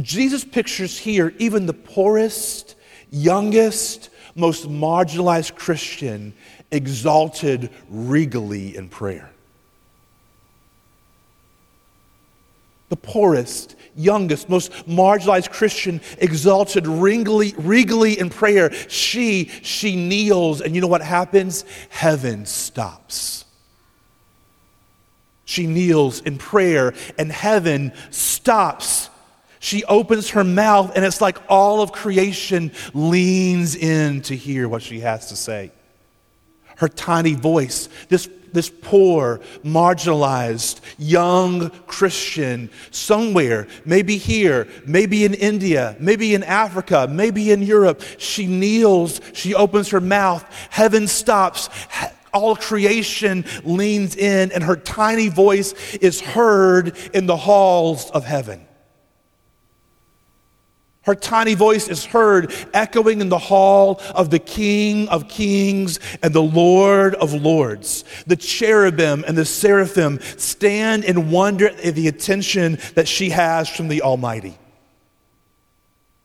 Jesus 0.00 0.44
pictures 0.44 0.98
here 0.98 1.34
even 1.38 1.66
the 1.66 1.74
poorest, 1.74 2.76
youngest, 3.10 4.10
most 4.34 4.68
marginalized 4.68 5.54
Christian 5.54 6.34
exalted 6.70 7.70
regally 7.88 8.76
in 8.76 8.88
prayer. 8.88 9.30
The 12.88 12.96
poorest, 12.96 13.76
youngest, 13.96 14.48
most 14.48 14.72
marginalized 14.86 15.50
Christian 15.50 16.00
exalted 16.18 16.86
regally, 16.86 17.54
regally 17.56 18.18
in 18.18 18.30
prayer. 18.30 18.72
She, 18.88 19.46
she 19.62 19.96
kneels, 19.96 20.60
and 20.60 20.74
you 20.74 20.80
know 20.80 20.86
what 20.86 21.02
happens? 21.02 21.64
Heaven 21.90 22.46
stops. 22.46 23.43
She 25.44 25.66
kneels 25.66 26.20
in 26.20 26.38
prayer, 26.38 26.94
and 27.18 27.30
heaven 27.30 27.92
stops. 28.10 29.10
She 29.60 29.84
opens 29.84 30.30
her 30.30 30.44
mouth, 30.44 30.92
and 30.94 31.04
it's 31.04 31.20
like 31.20 31.38
all 31.48 31.80
of 31.80 31.92
creation 31.92 32.72
leans 32.92 33.76
in 33.76 34.22
to 34.22 34.36
hear 34.36 34.68
what 34.68 34.82
she 34.82 35.00
has 35.00 35.28
to 35.28 35.36
say. 35.36 35.70
Her 36.76 36.88
tiny 36.88 37.34
voice, 37.34 37.88
this, 38.08 38.28
this 38.52 38.70
poor, 38.70 39.40
marginalized, 39.62 40.80
young 40.98 41.70
Christian, 41.86 42.70
somewhere, 42.90 43.68
maybe 43.84 44.16
here, 44.16 44.66
maybe 44.86 45.24
in 45.24 45.34
India, 45.34 45.96
maybe 46.00 46.34
in 46.34 46.42
Africa, 46.42 47.06
maybe 47.10 47.50
in 47.50 47.62
Europe, 47.62 48.02
she 48.18 48.46
kneels, 48.46 49.20
she 49.34 49.54
opens 49.54 49.90
her 49.90 50.00
mouth, 50.00 50.44
heaven 50.70 51.06
stops 51.06 51.68
all 52.34 52.56
creation 52.56 53.44
leans 53.64 54.16
in, 54.16 54.52
and 54.52 54.62
her 54.62 54.76
tiny 54.76 55.28
voice 55.28 55.72
is 55.94 56.20
heard 56.20 56.96
in 57.14 57.26
the 57.26 57.36
halls 57.36 58.10
of 58.10 58.24
heaven. 58.24 58.66
Her 61.04 61.14
tiny 61.14 61.54
voice 61.54 61.88
is 61.88 62.06
heard 62.06 62.52
echoing 62.72 63.20
in 63.20 63.28
the 63.28 63.38
hall 63.38 64.00
of 64.14 64.30
the 64.30 64.38
King 64.38 65.06
of 65.10 65.28
Kings 65.28 66.00
and 66.22 66.32
the 66.32 66.42
Lord 66.42 67.14
of 67.16 67.34
Lords. 67.34 68.04
The 68.26 68.36
cherubim 68.36 69.22
and 69.26 69.36
the 69.36 69.44
seraphim 69.44 70.18
stand 70.38 71.04
in 71.04 71.30
wonder 71.30 71.68
at 71.68 71.94
the 71.94 72.08
attention 72.08 72.78
that 72.94 73.06
she 73.06 73.30
has 73.30 73.68
from 73.68 73.88
the 73.88 74.00
Almighty. 74.00 74.56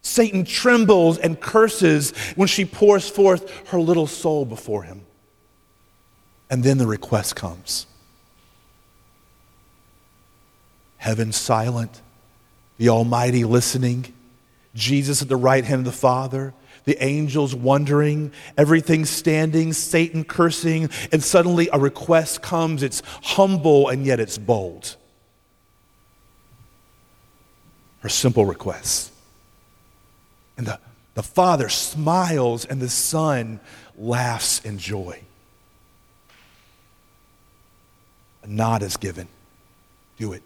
Satan 0.01 0.45
trembles 0.45 1.17
and 1.17 1.39
curses 1.39 2.11
when 2.37 2.47
she 2.47 2.63
pours 2.63 3.09
forth 3.09 3.67
her 3.67 3.81
little 3.81 4.07
soul 4.07 4.45
before 4.45 4.83
him. 4.83 5.05
And 6.49 6.63
then 6.63 6.77
the 6.77 6.87
request 6.87 7.35
comes 7.35 7.85
Heaven 10.97 11.31
silent, 11.31 12.01
the 12.77 12.89
Almighty 12.89 13.45
listening, 13.45 14.13
Jesus 14.75 15.21
at 15.21 15.29
the 15.29 15.37
right 15.37 15.63
hand 15.63 15.79
of 15.79 15.85
the 15.85 15.91
Father, 15.91 16.53
the 16.83 17.01
angels 17.03 17.55
wondering, 17.55 18.31
everything 18.57 19.05
standing, 19.05 19.73
Satan 19.73 20.23
cursing, 20.23 20.89
and 21.11 21.23
suddenly 21.23 21.69
a 21.71 21.79
request 21.79 22.41
comes. 22.41 22.83
It's 22.83 23.01
humble 23.21 23.87
and 23.89 24.05
yet 24.05 24.19
it's 24.19 24.37
bold. 24.37 24.95
Her 27.99 28.09
simple 28.09 28.45
request. 28.45 29.11
And 30.57 30.67
the, 30.67 30.79
the 31.15 31.23
Father 31.23 31.69
smiles 31.69 32.65
and 32.65 32.81
the 32.81 32.89
Son 32.89 33.59
laughs 33.97 34.63
in 34.65 34.77
joy. 34.77 35.21
A 38.43 38.47
nod 38.47 38.83
is 38.83 38.97
given. 38.97 39.27
Do 40.17 40.33
it. 40.33 40.43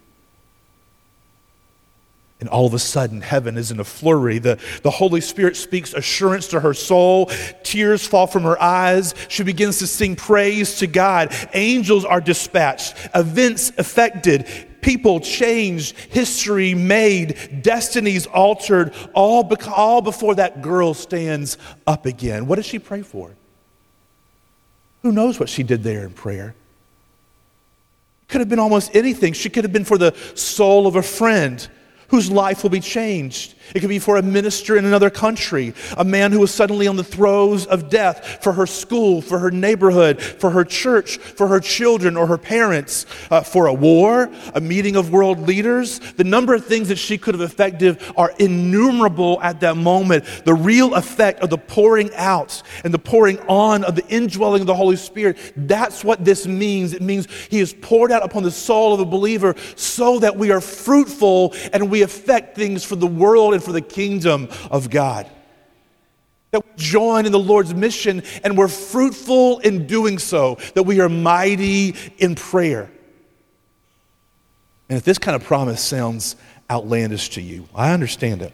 And 2.44 2.50
all 2.50 2.66
of 2.66 2.74
a 2.74 2.80
sudden, 2.80 3.22
heaven 3.22 3.58
is 3.58 3.72
in 3.72 3.80
a 3.80 3.86
flurry. 3.86 4.38
The, 4.38 4.60
the 4.82 4.92
Holy 4.92 5.22
Spirit 5.22 5.56
speaks 5.56 5.94
assurance 5.94 6.50
to 6.50 6.60
her 6.60 6.74
soul. 6.74 7.32
Tears 7.64 8.06
fall 8.06 8.28
from 8.28 8.44
her 8.44 8.62
eyes. 8.62 9.16
She 9.30 9.44
begins 9.44 9.80
to 9.80 9.88
sing 9.88 10.18
praise 10.18 10.80
to 10.80 10.88
God. 10.88 11.34
Angels 11.54 12.04
are 12.04 12.20
dispatched. 12.20 12.96
Events 13.16 13.72
affected. 13.78 14.46
People 14.82 15.22
changed. 15.22 15.98
History 15.98 16.74
made. 16.74 17.62
Destinies 17.62 18.28
altered. 18.28 18.94
All, 19.14 19.50
all 19.74 20.02
before 20.02 20.36
that 20.36 20.62
girl 20.62 20.94
stands 20.94 21.58
up 21.88 22.06
again. 22.06 22.48
What 22.48 22.58
does 22.58 22.66
she 22.66 22.78
pray 22.78 23.04
for? 23.04 23.32
Who 25.04 25.14
knows 25.14 25.40
what 25.40 25.48
she 25.48 25.64
did 25.64 25.84
there 25.84 26.04
in 26.04 26.12
prayer? 26.12 26.56
Could 28.28 28.42
have 28.42 28.50
been 28.50 28.60
almost 28.60 28.96
anything. 28.96 29.34
She 29.34 29.50
could 29.50 29.64
have 29.64 29.74
been 29.74 29.86
for 29.86 29.98
the 29.98 30.16
soul 30.36 30.88
of 30.88 30.96
a 30.96 31.04
friend 31.04 31.68
whose 32.08 32.30
life 32.30 32.64
will 32.64 32.70
be 32.70 32.80
changed. 32.80 33.56
It 33.74 33.80
could 33.80 33.90
be 33.90 34.00
for 34.00 34.18
a 34.18 34.22
minister 34.22 34.78
in 34.78 34.86
another 34.86 35.10
country, 35.10 35.74
a 35.98 36.04
man 36.04 36.32
who 36.32 36.40
was 36.40 36.54
suddenly 36.54 36.88
on 36.88 36.96
the 36.96 37.04
throes 37.04 37.66
of 37.66 37.90
death, 37.90 38.44
for 38.44 38.54
her 38.54 38.66
school, 38.66 39.22
for 39.22 39.40
her 39.40 39.52
neighborhood, 39.52 40.22
for 40.22 40.52
her 40.52 40.64
church, 40.64 41.18
for 41.18 41.48
her 41.48 41.60
children 41.60 42.16
or 42.16 42.28
her 42.28 42.38
parents, 42.38 43.06
uh, 43.32 43.42
for 43.42 43.68
a 43.68 43.74
war, 43.74 44.30
a 44.54 44.62
meeting 44.62 44.96
of 44.96 45.12
world 45.12 45.40
leaders. 45.40 46.00
The 46.00 46.24
number 46.24 46.54
of 46.54 46.66
things 46.66 46.90
that 46.90 46.98
she 46.98 47.18
could 47.18 47.34
have 47.34 47.42
affected 47.42 48.00
are 48.16 48.34
innumerable 48.40 49.42
at 49.42 49.60
that 49.62 49.78
moment. 49.78 50.26
The 50.46 50.54
real 50.54 50.94
effect 50.96 51.42
of 51.42 51.50
the 51.50 51.58
pouring 51.58 52.14
out 52.16 52.62
and 52.84 52.94
the 52.94 53.00
pouring 53.00 53.40
on 53.48 53.84
of 53.84 53.96
the 53.96 54.08
indwelling 54.08 54.62
of 54.62 54.68
the 54.68 54.76
Holy 54.76 54.96
Spirit, 54.96 55.38
that's 55.56 56.04
what 56.04 56.24
this 56.24 56.46
means. 56.46 56.94
It 56.94 57.02
means 57.02 57.28
He 57.50 57.60
is 57.60 57.74
poured 57.74 58.12
out 58.12 58.24
upon 58.24 58.44
the 58.44 58.52
soul 58.52 58.94
of 58.94 59.00
a 59.00 59.06
believer 59.06 59.56
so 59.76 60.20
that 60.20 60.38
we 60.38 60.52
are 60.52 60.62
fruitful 60.62 61.54
and 61.72 61.90
we 61.90 62.02
affect 62.02 62.56
things 62.56 62.84
for 62.84 62.96
the 62.96 63.08
world 63.08 63.54
and 63.54 63.63
for 63.64 63.72
the 63.72 63.82
kingdom 63.82 64.50
of 64.70 64.90
God. 64.90 65.30
that 66.54 66.64
we 66.64 66.72
join 66.78 67.26
in 67.26 67.32
the 67.32 67.40
Lord's 67.40 67.74
mission 67.74 68.22
and 68.44 68.56
we're 68.56 68.68
fruitful 68.68 69.58
in 69.60 69.88
doing 69.88 70.20
so, 70.20 70.60
that 70.76 70.84
we 70.84 71.02
are 71.02 71.10
mighty 71.10 71.96
in 72.20 72.36
prayer. 72.36 72.92
And 74.88 74.98
if 75.00 75.04
this 75.04 75.18
kind 75.18 75.36
of 75.36 75.44
promise 75.44 75.84
sounds 75.84 76.36
outlandish 76.70 77.30
to 77.32 77.42
you, 77.42 77.68
I 77.74 77.92
understand 77.92 78.44
it. 78.44 78.54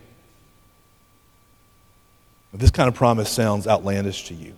If 2.53 2.61
this 2.61 2.71
kind 2.71 2.87
of 2.87 2.95
promise 2.95 3.29
sounds 3.29 3.67
outlandish 3.67 4.29
to 4.29 4.33
you, 4.33 4.53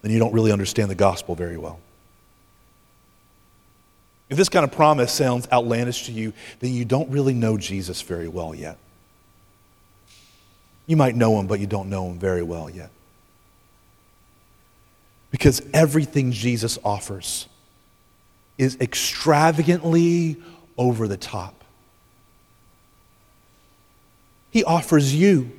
then 0.00 0.10
you 0.10 0.18
don't 0.18 0.32
really 0.32 0.52
understand 0.52 0.90
the 0.90 0.94
gospel 0.94 1.34
very 1.34 1.58
well. 1.58 1.78
If 4.34 4.38
this 4.38 4.48
kind 4.48 4.64
of 4.64 4.72
promise 4.72 5.12
sounds 5.12 5.46
outlandish 5.52 6.06
to 6.06 6.12
you, 6.12 6.32
then 6.58 6.72
you 6.72 6.84
don't 6.84 7.08
really 7.10 7.34
know 7.34 7.56
Jesus 7.56 8.02
very 8.02 8.26
well 8.26 8.52
yet. 8.52 8.78
You 10.88 10.96
might 10.96 11.14
know 11.14 11.38
him, 11.38 11.46
but 11.46 11.60
you 11.60 11.68
don't 11.68 11.88
know 11.88 12.08
him 12.08 12.18
very 12.18 12.42
well 12.42 12.68
yet. 12.68 12.90
Because 15.30 15.62
everything 15.72 16.32
Jesus 16.32 16.80
offers 16.84 17.46
is 18.58 18.76
extravagantly 18.80 20.38
over 20.76 21.06
the 21.06 21.16
top. 21.16 21.62
He 24.50 24.64
offers 24.64 25.14
you 25.14 25.52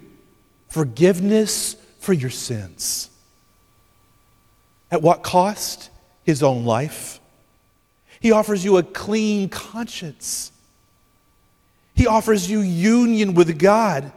forgiveness 0.68 1.78
for 2.00 2.12
your 2.12 2.30
sins. 2.30 3.10
At 4.92 5.02
what 5.02 5.24
cost? 5.24 5.92
His 6.26 6.44
own 6.44 6.66
life. 6.66 7.22
He 8.26 8.32
offers 8.32 8.66
you 8.66 8.78
a 8.78 8.82
clean 8.82 9.50
conscience. 9.50 10.52
He 11.94 12.08
offers 12.08 12.50
you 12.50 12.62
union 12.62 13.36
with 13.36 13.60
God. 13.60 14.12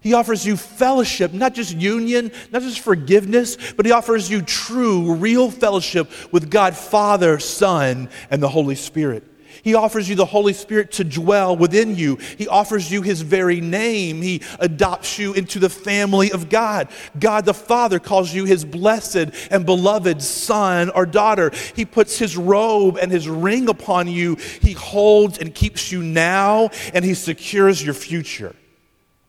He 0.00 0.14
offers 0.14 0.46
you 0.46 0.56
fellowship, 0.56 1.32
not 1.32 1.54
just 1.54 1.74
union, 1.74 2.30
not 2.52 2.62
just 2.62 2.78
forgiveness, 2.78 3.56
but 3.72 3.86
He 3.86 3.90
offers 3.90 4.30
you 4.30 4.40
true, 4.40 5.16
real 5.16 5.50
fellowship 5.50 6.12
with 6.30 6.48
God, 6.48 6.76
Father, 6.76 7.40
Son, 7.40 8.08
and 8.30 8.40
the 8.40 8.48
Holy 8.48 8.76
Spirit. 8.76 9.24
He 9.62 9.74
offers 9.74 10.08
you 10.08 10.14
the 10.14 10.24
Holy 10.24 10.52
Spirit 10.52 10.92
to 10.92 11.04
dwell 11.04 11.56
within 11.56 11.96
you. 11.96 12.16
He 12.38 12.48
offers 12.48 12.90
you 12.90 13.02
His 13.02 13.22
very 13.22 13.60
name. 13.60 14.22
He 14.22 14.42
adopts 14.58 15.18
you 15.18 15.32
into 15.32 15.58
the 15.58 15.70
family 15.70 16.32
of 16.32 16.48
God. 16.48 16.88
God 17.18 17.44
the 17.44 17.54
Father 17.54 17.98
calls 17.98 18.32
you 18.34 18.44
His 18.44 18.64
blessed 18.64 19.30
and 19.50 19.66
beloved 19.66 20.22
son 20.22 20.90
or 20.90 21.06
daughter. 21.06 21.50
He 21.74 21.84
puts 21.84 22.18
His 22.18 22.36
robe 22.36 22.98
and 23.00 23.10
His 23.10 23.28
ring 23.28 23.68
upon 23.68 24.08
you. 24.08 24.36
He 24.60 24.72
holds 24.72 25.38
and 25.38 25.54
keeps 25.54 25.92
you 25.92 26.02
now, 26.02 26.70
and 26.94 27.04
He 27.04 27.14
secures 27.14 27.84
your 27.84 27.94
future. 27.94 28.54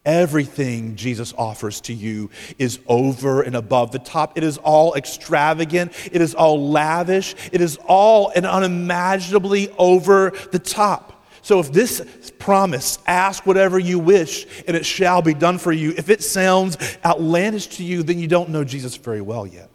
Everything 0.03 0.95
Jesus 0.95 1.31
offers 1.37 1.79
to 1.81 1.93
you 1.93 2.31
is 2.57 2.79
over 2.87 3.43
and 3.43 3.55
above 3.55 3.91
the 3.91 3.99
top. 3.99 4.35
It 4.35 4.43
is 4.43 4.57
all 4.57 4.95
extravagant. 4.95 5.93
It 6.11 6.21
is 6.21 6.33
all 6.33 6.71
lavish. 6.71 7.35
It 7.51 7.61
is 7.61 7.77
all 7.85 8.31
and 8.35 8.45
unimaginably 8.45 9.69
over 9.77 10.31
the 10.51 10.57
top. 10.57 11.23
So 11.43 11.59
if 11.59 11.71
this 11.71 12.31
promise, 12.39 12.97
ask 13.05 13.45
whatever 13.45 13.77
you 13.77 13.99
wish 13.99 14.47
and 14.67 14.75
it 14.75 14.85
shall 14.85 15.21
be 15.21 15.33
done 15.33 15.59
for 15.59 15.71
you, 15.71 15.93
if 15.95 16.09
it 16.09 16.23
sounds 16.23 16.77
outlandish 17.05 17.67
to 17.77 17.83
you, 17.83 18.01
then 18.01 18.17
you 18.17 18.27
don't 18.27 18.49
know 18.49 18.63
Jesus 18.63 18.95
very 18.95 19.21
well 19.21 19.45
yet. 19.45 19.69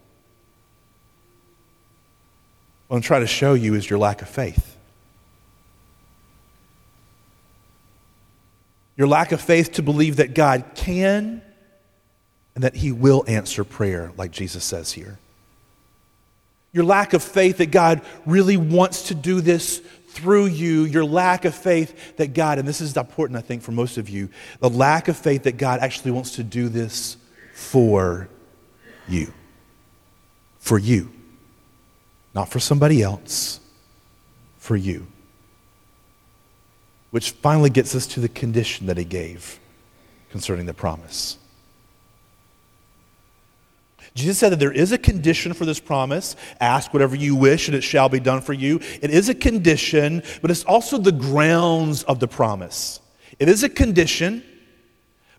What 2.89 2.97
I'm 2.97 3.03
trying 3.03 3.23
to 3.23 3.27
show 3.27 3.55
you 3.55 3.75
is 3.75 3.89
your 3.89 3.99
lack 3.99 4.23
of 4.23 4.29
faith. 4.29 4.76
Your 8.97 9.09
lack 9.09 9.33
of 9.33 9.41
faith 9.41 9.73
to 9.73 9.83
believe 9.83 10.17
that 10.17 10.35
God 10.35 10.65
can 10.75 11.43
and 12.55 12.65
that 12.65 12.75
He 12.75 12.93
will 12.93 13.25
answer 13.29 13.65
prayer, 13.65 14.13
like 14.17 14.31
Jesus 14.31 14.65
says 14.65 14.93
here. 14.93 15.19
Your 16.73 16.85
lack 16.85 17.13
of 17.13 17.23
faith 17.23 17.59
that 17.59 17.71
God 17.71 18.03
really 18.25 18.57
wants 18.57 19.09
to 19.09 19.15
do 19.15 19.41
this 19.41 19.79
through 20.09 20.47
you, 20.47 20.85
your 20.85 21.05
lack 21.05 21.45
of 21.45 21.55
faith 21.55 22.17
that 22.17 22.33
God, 22.33 22.59
and 22.59 22.67
this 22.67 22.81
is 22.81 22.97
important, 22.97 23.39
I 23.39 23.43
think, 23.43 23.63
for 23.63 23.73
most 23.73 23.99
of 23.99 24.09
you, 24.09 24.31
the 24.61 24.71
lack 24.71 25.09
of 25.09 25.17
faith 25.17 25.43
that 25.43 25.59
God 25.59 25.81
actually 25.81 26.13
wants 26.13 26.37
to 26.37 26.43
do 26.43 26.71
this 26.71 27.19
for 27.55 28.29
you. 29.09 29.33
For 30.59 30.79
you. 30.79 31.13
Not 32.35 32.49
for 32.49 32.61
somebody 32.61 33.03
else, 33.03 33.61
for 34.59 34.77
you 34.77 35.07
which 37.17 37.31
finally 37.31 37.71
gets 37.71 37.95
us 37.95 38.07
to 38.07 38.21
the 38.21 38.29
condition 38.29 38.89
that 38.89 38.99
he 38.99 39.05
gave 39.05 39.59
concerning 40.29 40.67
the 40.67 40.75
promise. 40.75 41.39
Jesus 44.15 44.37
said 44.37 44.51
that 44.51 44.59
there 44.59 44.71
is 44.71 44.93
a 44.93 44.99
condition 44.99 45.55
for 45.55 45.65
this 45.65 45.81
promise. 45.81 46.37
Ask 46.61 46.93
whatever 46.93 47.17
you 47.17 47.35
wish, 47.35 47.69
and 47.69 47.75
it 47.75 47.81
shall 47.81 48.11
be 48.11 48.21
done 48.21 48.43
for 48.43 48.53
you. 48.53 48.81
It 49.01 49.09
is 49.09 49.31
a 49.31 49.35
condition, 49.35 50.23
but 50.43 50.51
it's 50.51 50.65
also 50.65 50.99
the 50.99 51.11
grounds 51.11 52.03
of 52.03 52.21
the 52.21 52.29
promise. 52.29 53.01
It 53.39 53.49
is 53.49 53.63
a 53.63 53.71
condition, 53.71 54.43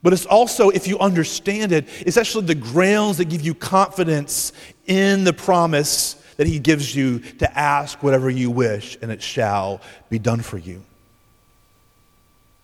but 0.02 0.14
it's 0.14 0.26
also, 0.26 0.72
if 0.72 0.88
you 0.88 0.98
understand 0.98 1.74
it, 1.74 1.88
it's 2.00 2.18
actually 2.18 2.48
the 2.48 2.56
grounds 2.56 3.18
that 3.20 3.26
give 3.26 3.42
you 3.42 3.54
confidence 3.54 4.52
in 4.88 5.26
the 5.26 5.34
promise 5.34 6.16
that 6.38 6.48
He 6.48 6.58
gives 6.58 6.96
you 6.96 7.20
to 7.20 7.56
ask 7.56 8.02
whatever 8.02 8.32
you 8.32 8.50
wish, 8.50 8.98
and 9.00 9.12
it 9.12 9.22
shall 9.22 9.80
be 10.10 10.18
done 10.18 10.42
for 10.42 10.58
you. 10.58 10.84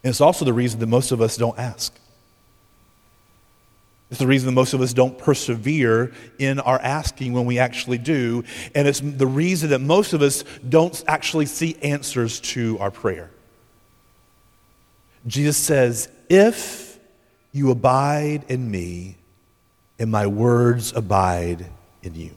And 0.04 0.10
it's 0.10 0.22
also 0.22 0.46
the 0.46 0.54
reason 0.54 0.80
that 0.80 0.88
most 0.88 1.12
of 1.12 1.22
us 1.22 1.38
don't 1.38 1.58
ask. 1.58 1.94
It's 4.10 4.20
the 4.20 4.28
reason 4.28 4.48
that 4.48 4.52
most 4.54 4.74
of 4.74 4.82
us 4.82 4.94
don't 4.94 5.18
persevere 5.18 6.14
in 6.38 6.60
our 6.60 6.80
asking 6.80 7.34
when 7.34 7.46
we 7.46 7.58
actually 7.58 7.98
do. 7.98 8.44
And 8.76 8.88
it's 8.88 9.00
the 9.00 9.26
reason 9.26 9.72
that 9.72 9.80
most 9.80 10.14
of 10.14 10.22
us 10.22 10.44
don't 10.68 11.04
actually 11.08 11.48
see 11.48 11.78
answers 11.82 12.40
to 12.42 12.78
our 12.80 12.92
prayer. 12.92 13.32
Jesus 15.26 15.58
says, 15.58 16.10
If 16.30 17.00
you 17.54 17.72
abide 17.72 18.44
in 18.50 18.70
me, 18.70 19.16
and 20.00 20.12
my 20.12 20.28
words 20.28 20.92
abide 20.94 21.66
in 22.02 22.16
you. 22.16 22.32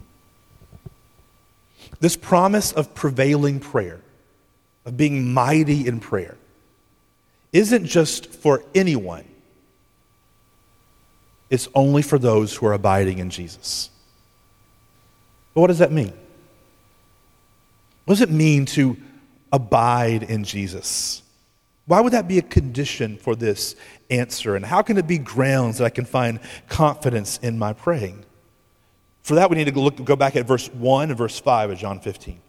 This 2.01 2.17
promise 2.17 2.73
of 2.73 2.95
prevailing 2.95 3.61
prayer, 3.61 4.01
of 4.85 4.97
being 4.97 5.33
mighty 5.33 5.87
in 5.87 6.01
prayer, 6.01 6.37
isn't 7.57 7.87
just 7.87 8.27
for 8.27 8.65
anyone, 8.75 9.25
it's 11.49 11.69
only 11.75 12.03
for 12.03 12.19
those 12.19 12.55
who 12.55 12.67
are 12.67 12.73
abiding 12.73 13.19
in 13.19 13.31
Jesus. 13.31 13.91
But 15.55 15.63
what 15.63 15.67
does 15.69 15.79
that 15.79 15.93
mean? 15.93 16.13
What 18.05 18.15
does 18.15 18.21
it 18.21 18.31
mean 18.31 18.67
to 18.67 18.97
abide 19.53 20.25
in 20.25 20.45
Jesus? 20.45 21.23
Why 21.87 22.01
would 22.01 22.13
that 22.13 22.29
be 22.29 22.39
a 22.39 22.43
condition 22.43 23.17
for 23.17 23.35
this 23.37 23.77
answer? 24.11 24.57
And 24.57 24.67
how 24.67 24.83
can 24.83 24.99
it 24.99 25.07
be 25.07 25.19
grounds 25.19 25.79
that 25.79 25.85
I 25.85 25.91
can 25.91 26.05
find 26.05 26.41
confidence 26.69 27.39
in 27.39 27.59
my 27.59 27.73
praying? 27.73 28.25
For 29.23 29.37
that, 29.37 29.51
we 29.51 29.57
need 29.57 29.73
to 29.73 29.81
look, 29.81 30.05
go 30.05 30.15
back 30.15 30.37
at 30.37 30.47
verse 30.47 30.69
1 30.69 31.11
and 31.11 31.19
verse 31.19 31.39
5 31.39 31.71
of 31.71 31.79
John 31.79 32.01
15. 32.01 32.41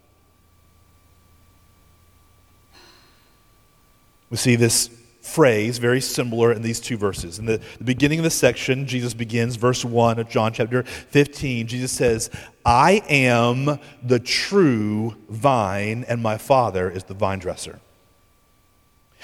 We 4.30 4.38
see 4.38 4.56
this 4.56 4.90
phrase 5.28 5.78
very 5.78 6.02
similar 6.02 6.52
in 6.54 6.62
these 6.62 6.80
two 6.80 6.98
verses. 6.98 7.38
In 7.38 7.46
the, 7.46 7.62
the, 7.78 7.84
beginning 7.84 8.20
of 8.20 8.24
the 8.24 8.32
section, 8.32 8.88
Jesus 8.88 9.14
begins, 9.14 9.58
verse 9.58 9.84
1 9.84 10.20
of 10.20 10.30
John 10.30 10.54
chapter 10.54 10.84
15. 10.84 11.68
Jesus 11.68 11.92
says, 11.92 12.30
I 12.66 13.04
am 13.10 13.80
the 14.02 14.20
true 14.20 15.16
vine, 15.30 16.06
and 16.08 16.24
my 16.24 16.38
Father 16.38 16.90
is 16.90 17.04
the 17.04 17.14
vine 17.14 17.40
dresser. 17.40 17.80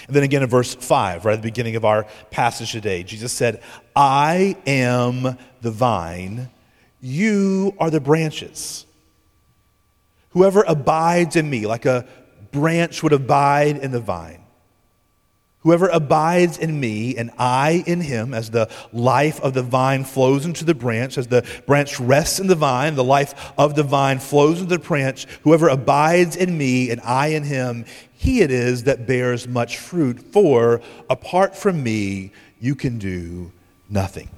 And 0.07 0.15
then 0.15 0.23
again 0.23 0.43
in 0.43 0.49
verse 0.49 0.75
5, 0.75 1.23
right 1.23 1.33
at 1.33 1.41
the 1.41 1.47
beginning 1.47 1.77
of 1.77 1.85
our 1.85 2.05
passage 2.29 2.73
today, 2.73 3.03
Jesus 3.03 3.31
said, 3.31 3.61
I 3.95 4.57
am 4.67 5.37
the 5.61 5.71
vine, 5.71 6.49
you 6.99 7.73
are 7.79 7.89
the 7.89 8.01
branches. 8.01 8.85
Whoever 10.31 10.63
abides 10.67 11.35
in 11.37 11.49
me, 11.49 11.65
like 11.65 11.85
a 11.85 12.05
branch 12.51 13.01
would 13.03 13.13
abide 13.13 13.77
in 13.77 13.91
the 13.91 13.99
vine 13.99 14.42
Whoever 15.63 15.87
abides 15.87 16.57
in 16.57 16.79
me 16.79 17.15
and 17.15 17.31
I 17.37 17.83
in 17.87 18.01
him, 18.01 18.33
as 18.33 18.49
the 18.49 18.69
life 18.91 19.39
of 19.39 19.53
the 19.53 19.63
vine 19.63 20.03
flows 20.03 20.45
into 20.45 20.65
the 20.65 20.75
branch, 20.75 21.17
as 21.17 21.27
the 21.27 21.45
branch 21.65 22.01
rests 22.01 22.39
in 22.39 22.47
the 22.47 22.55
vine, 22.55 22.95
the 22.95 23.03
life 23.03 23.53
of 23.57 23.75
the 23.75 23.83
vine 23.83 24.19
flows 24.19 24.59
into 24.59 24.75
the 24.75 24.83
branch. 24.83 25.25
Whoever 25.43 25.69
abides 25.69 26.35
in 26.35 26.57
me 26.57 26.89
and 26.89 26.99
I 27.01 27.27
in 27.27 27.43
him, 27.43 27.85
he 28.13 28.41
it 28.41 28.51
is 28.51 28.83
that 28.83 29.07
bears 29.07 29.47
much 29.47 29.77
fruit. 29.77 30.19
For 30.33 30.81
apart 31.09 31.55
from 31.55 31.81
me, 31.81 32.33
you 32.59 32.75
can 32.75 32.97
do 32.97 33.51
nothing. 33.89 34.29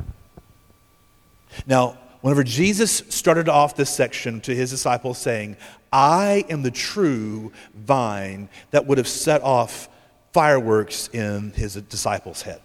Now, 1.66 1.98
whenever 2.22 2.44
Jesus 2.44 3.02
started 3.10 3.50
off 3.50 3.76
this 3.76 3.90
section 3.90 4.42
to 4.42 4.54
his 4.54 4.70
disciples 4.70 5.18
saying, 5.18 5.58
I 5.92 6.46
am 6.50 6.62
the 6.62 6.72
true 6.72 7.52
vine, 7.74 8.48
that 8.70 8.86
would 8.86 9.00
have 9.00 9.08
set 9.08 9.42
off 9.42 9.90
fireworks 10.36 11.10
in 11.14 11.54
his 11.54 11.76
disciples' 11.76 12.42
head. 12.42 12.60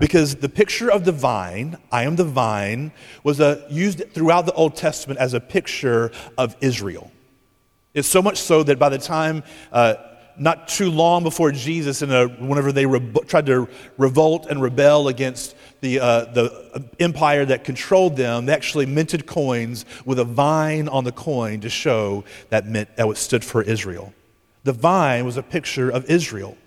Because 0.00 0.34
the 0.34 0.48
picture 0.48 0.90
of 0.90 1.04
the 1.04 1.12
vine, 1.12 1.78
I 1.92 2.02
am 2.02 2.16
the 2.16 2.24
vine, 2.24 2.90
was 3.22 3.38
a, 3.38 3.64
used 3.70 4.12
throughout 4.12 4.46
the 4.46 4.52
Old 4.54 4.74
Testament 4.74 5.20
as 5.20 5.32
a 5.32 5.38
picture 5.38 6.10
of 6.36 6.56
Israel. 6.60 7.12
It's 7.94 8.08
so 8.08 8.20
much 8.20 8.38
so 8.38 8.64
that 8.64 8.80
by 8.80 8.88
the 8.88 8.98
time, 8.98 9.44
uh, 9.70 9.94
not 10.38 10.66
too 10.66 10.90
long 10.90 11.22
before 11.22 11.52
Jesus, 11.52 12.02
in 12.02 12.10
a, 12.10 12.26
whenever 12.26 12.72
they 12.72 12.84
re- 12.84 13.12
tried 13.28 13.46
to 13.46 13.68
revolt 13.96 14.46
and 14.50 14.60
rebel 14.60 15.06
against 15.06 15.54
the, 15.82 16.00
uh, 16.00 16.24
the 16.24 16.90
empire 16.98 17.44
that 17.44 17.62
controlled 17.62 18.16
them, 18.16 18.46
they 18.46 18.52
actually 18.52 18.86
minted 18.86 19.24
coins 19.24 19.84
with 20.04 20.18
a 20.18 20.24
vine 20.24 20.88
on 20.88 21.04
the 21.04 21.12
coin 21.12 21.60
to 21.60 21.68
show 21.68 22.24
that, 22.48 22.66
meant, 22.66 22.88
that 22.96 23.06
it 23.06 23.16
stood 23.18 23.44
for 23.44 23.62
Israel. 23.62 24.12
The 24.66 24.72
vine 24.72 25.24
was 25.24 25.36
a 25.36 25.44
picture 25.44 25.88
of 25.88 26.10
Israel. 26.10 26.58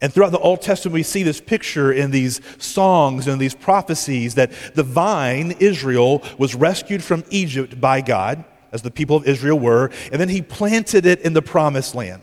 And 0.00 0.12
throughout 0.12 0.32
the 0.32 0.40
Old 0.40 0.62
Testament, 0.62 0.94
we 0.94 1.04
see 1.04 1.22
this 1.22 1.40
picture 1.40 1.92
in 1.92 2.10
these 2.10 2.40
songs 2.58 3.28
and 3.28 3.40
these 3.40 3.54
prophecies 3.54 4.34
that 4.34 4.50
the 4.74 4.82
vine, 4.82 5.52
Israel, 5.60 6.24
was 6.38 6.56
rescued 6.56 7.04
from 7.04 7.22
Egypt 7.30 7.80
by 7.80 8.00
God, 8.00 8.44
as 8.72 8.82
the 8.82 8.90
people 8.90 9.14
of 9.14 9.28
Israel 9.28 9.60
were, 9.60 9.92
and 10.10 10.20
then 10.20 10.28
he 10.28 10.42
planted 10.42 11.06
it 11.06 11.20
in 11.20 11.34
the 11.34 11.42
promised 11.42 11.94
land. 11.94 12.20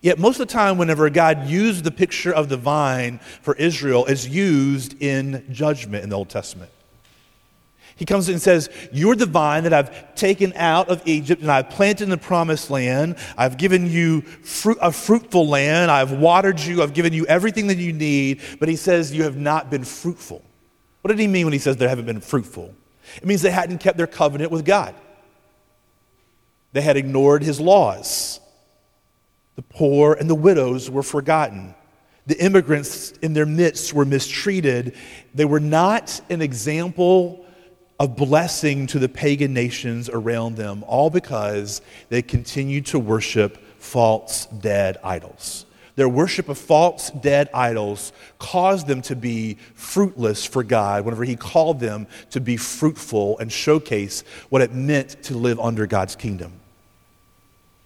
Yet, 0.00 0.20
most 0.20 0.38
of 0.38 0.46
the 0.46 0.52
time, 0.52 0.78
whenever 0.78 1.10
God 1.10 1.48
used 1.48 1.82
the 1.82 1.90
picture 1.90 2.32
of 2.32 2.48
the 2.48 2.56
vine 2.56 3.18
for 3.42 3.56
Israel, 3.56 4.06
it's 4.06 4.28
used 4.28 5.02
in 5.02 5.44
judgment 5.50 6.04
in 6.04 6.10
the 6.10 6.16
Old 6.16 6.28
Testament. 6.28 6.70
He 7.96 8.04
comes 8.04 8.28
and 8.28 8.42
says, 8.42 8.68
You're 8.92 9.14
the 9.14 9.26
vine 9.26 9.64
that 9.64 9.72
I've 9.72 10.14
taken 10.14 10.52
out 10.56 10.88
of 10.88 11.06
Egypt 11.06 11.42
and 11.42 11.50
I've 11.50 11.70
planted 11.70 12.04
in 12.04 12.10
the 12.10 12.18
promised 12.18 12.70
land. 12.70 13.16
I've 13.36 13.56
given 13.56 13.88
you 13.88 14.22
fruit, 14.22 14.78
a 14.82 14.90
fruitful 14.90 15.46
land. 15.46 15.90
I've 15.90 16.12
watered 16.12 16.60
you. 16.60 16.82
I've 16.82 16.94
given 16.94 17.12
you 17.12 17.24
everything 17.26 17.68
that 17.68 17.78
you 17.78 17.92
need. 17.92 18.40
But 18.58 18.68
he 18.68 18.76
says, 18.76 19.14
You 19.14 19.22
have 19.22 19.36
not 19.36 19.70
been 19.70 19.84
fruitful. 19.84 20.42
What 21.02 21.08
did 21.08 21.18
he 21.18 21.28
mean 21.28 21.46
when 21.46 21.52
he 21.52 21.58
says 21.58 21.76
they 21.76 21.88
haven't 21.88 22.06
been 22.06 22.20
fruitful? 22.20 22.74
It 23.16 23.26
means 23.26 23.42
they 23.42 23.50
hadn't 23.50 23.78
kept 23.78 23.98
their 23.98 24.06
covenant 24.06 24.50
with 24.50 24.64
God, 24.64 24.94
they 26.72 26.80
had 26.80 26.96
ignored 26.96 27.42
his 27.42 27.60
laws. 27.60 28.40
The 29.56 29.62
poor 29.62 30.14
and 30.14 30.28
the 30.28 30.34
widows 30.34 30.90
were 30.90 31.04
forgotten. 31.04 31.76
The 32.26 32.42
immigrants 32.42 33.12
in 33.22 33.34
their 33.34 33.46
midst 33.46 33.92
were 33.92 34.04
mistreated. 34.04 34.96
They 35.32 35.44
were 35.44 35.60
not 35.60 36.20
an 36.28 36.42
example 36.42 37.43
of 37.98 38.16
blessing 38.16 38.86
to 38.88 38.98
the 38.98 39.08
pagan 39.08 39.54
nations 39.54 40.08
around 40.08 40.56
them, 40.56 40.84
all 40.86 41.10
because 41.10 41.80
they 42.08 42.22
continued 42.22 42.86
to 42.86 42.98
worship 42.98 43.58
false 43.78 44.46
dead 44.46 44.96
idols. 45.04 45.66
Their 45.96 46.08
worship 46.08 46.48
of 46.48 46.58
false 46.58 47.10
dead 47.10 47.48
idols 47.54 48.12
caused 48.38 48.88
them 48.88 49.00
to 49.02 49.14
be 49.14 49.58
fruitless 49.74 50.44
for 50.44 50.64
God 50.64 51.04
whenever 51.04 51.24
He 51.24 51.36
called 51.36 51.78
them 51.78 52.08
to 52.30 52.40
be 52.40 52.56
fruitful 52.56 53.38
and 53.38 53.52
showcase 53.52 54.24
what 54.48 54.60
it 54.60 54.72
meant 54.72 55.22
to 55.24 55.36
live 55.36 55.60
under 55.60 55.86
God's 55.86 56.16
kingdom. 56.16 56.52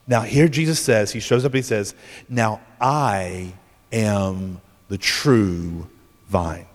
Now, 0.07 0.23
here 0.23 0.49
Jesus 0.49 0.81
says, 0.81 1.13
He 1.13 1.21
shows 1.21 1.45
up 1.45 1.53
and 1.53 1.59
He 1.59 1.63
says, 1.63 1.95
Now 2.31 2.63
I 2.81 3.53
am 3.93 4.63
the 4.89 4.97
true 4.97 5.87
vine. 6.29 6.68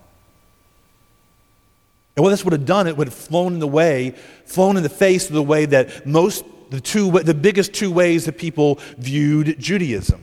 And 2.16 2.22
what 2.22 2.30
this 2.30 2.44
would 2.44 2.52
have 2.52 2.66
done, 2.66 2.86
it 2.86 2.96
would 2.96 3.08
have 3.08 3.14
flown 3.14 3.54
in 3.54 3.58
the 3.58 3.66
way, 3.66 4.14
flown 4.44 4.76
in 4.76 4.82
the 4.82 4.88
face 4.88 5.26
of 5.26 5.34
the 5.34 5.42
way 5.42 5.66
that 5.66 6.06
most, 6.06 6.44
the, 6.70 6.80
two, 6.80 7.10
the 7.10 7.34
biggest 7.34 7.72
two 7.72 7.90
ways 7.90 8.26
that 8.26 8.38
people 8.38 8.78
viewed 8.98 9.58
Judaism. 9.58 10.22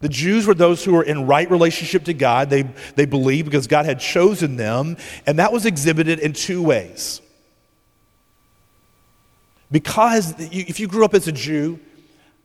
The 0.00 0.08
Jews 0.08 0.46
were 0.46 0.54
those 0.54 0.84
who 0.84 0.94
were 0.94 1.04
in 1.04 1.26
right 1.26 1.48
relationship 1.48 2.04
to 2.04 2.14
God, 2.14 2.50
they, 2.50 2.62
they 2.96 3.06
believed 3.06 3.44
because 3.44 3.66
God 3.68 3.84
had 3.84 4.00
chosen 4.00 4.56
them, 4.56 4.96
and 5.26 5.38
that 5.38 5.52
was 5.52 5.64
exhibited 5.64 6.18
in 6.18 6.32
two 6.32 6.62
ways. 6.62 7.20
Because 9.70 10.34
if 10.38 10.80
you 10.80 10.88
grew 10.88 11.04
up 11.04 11.14
as 11.14 11.28
a 11.28 11.32
Jew, 11.32 11.78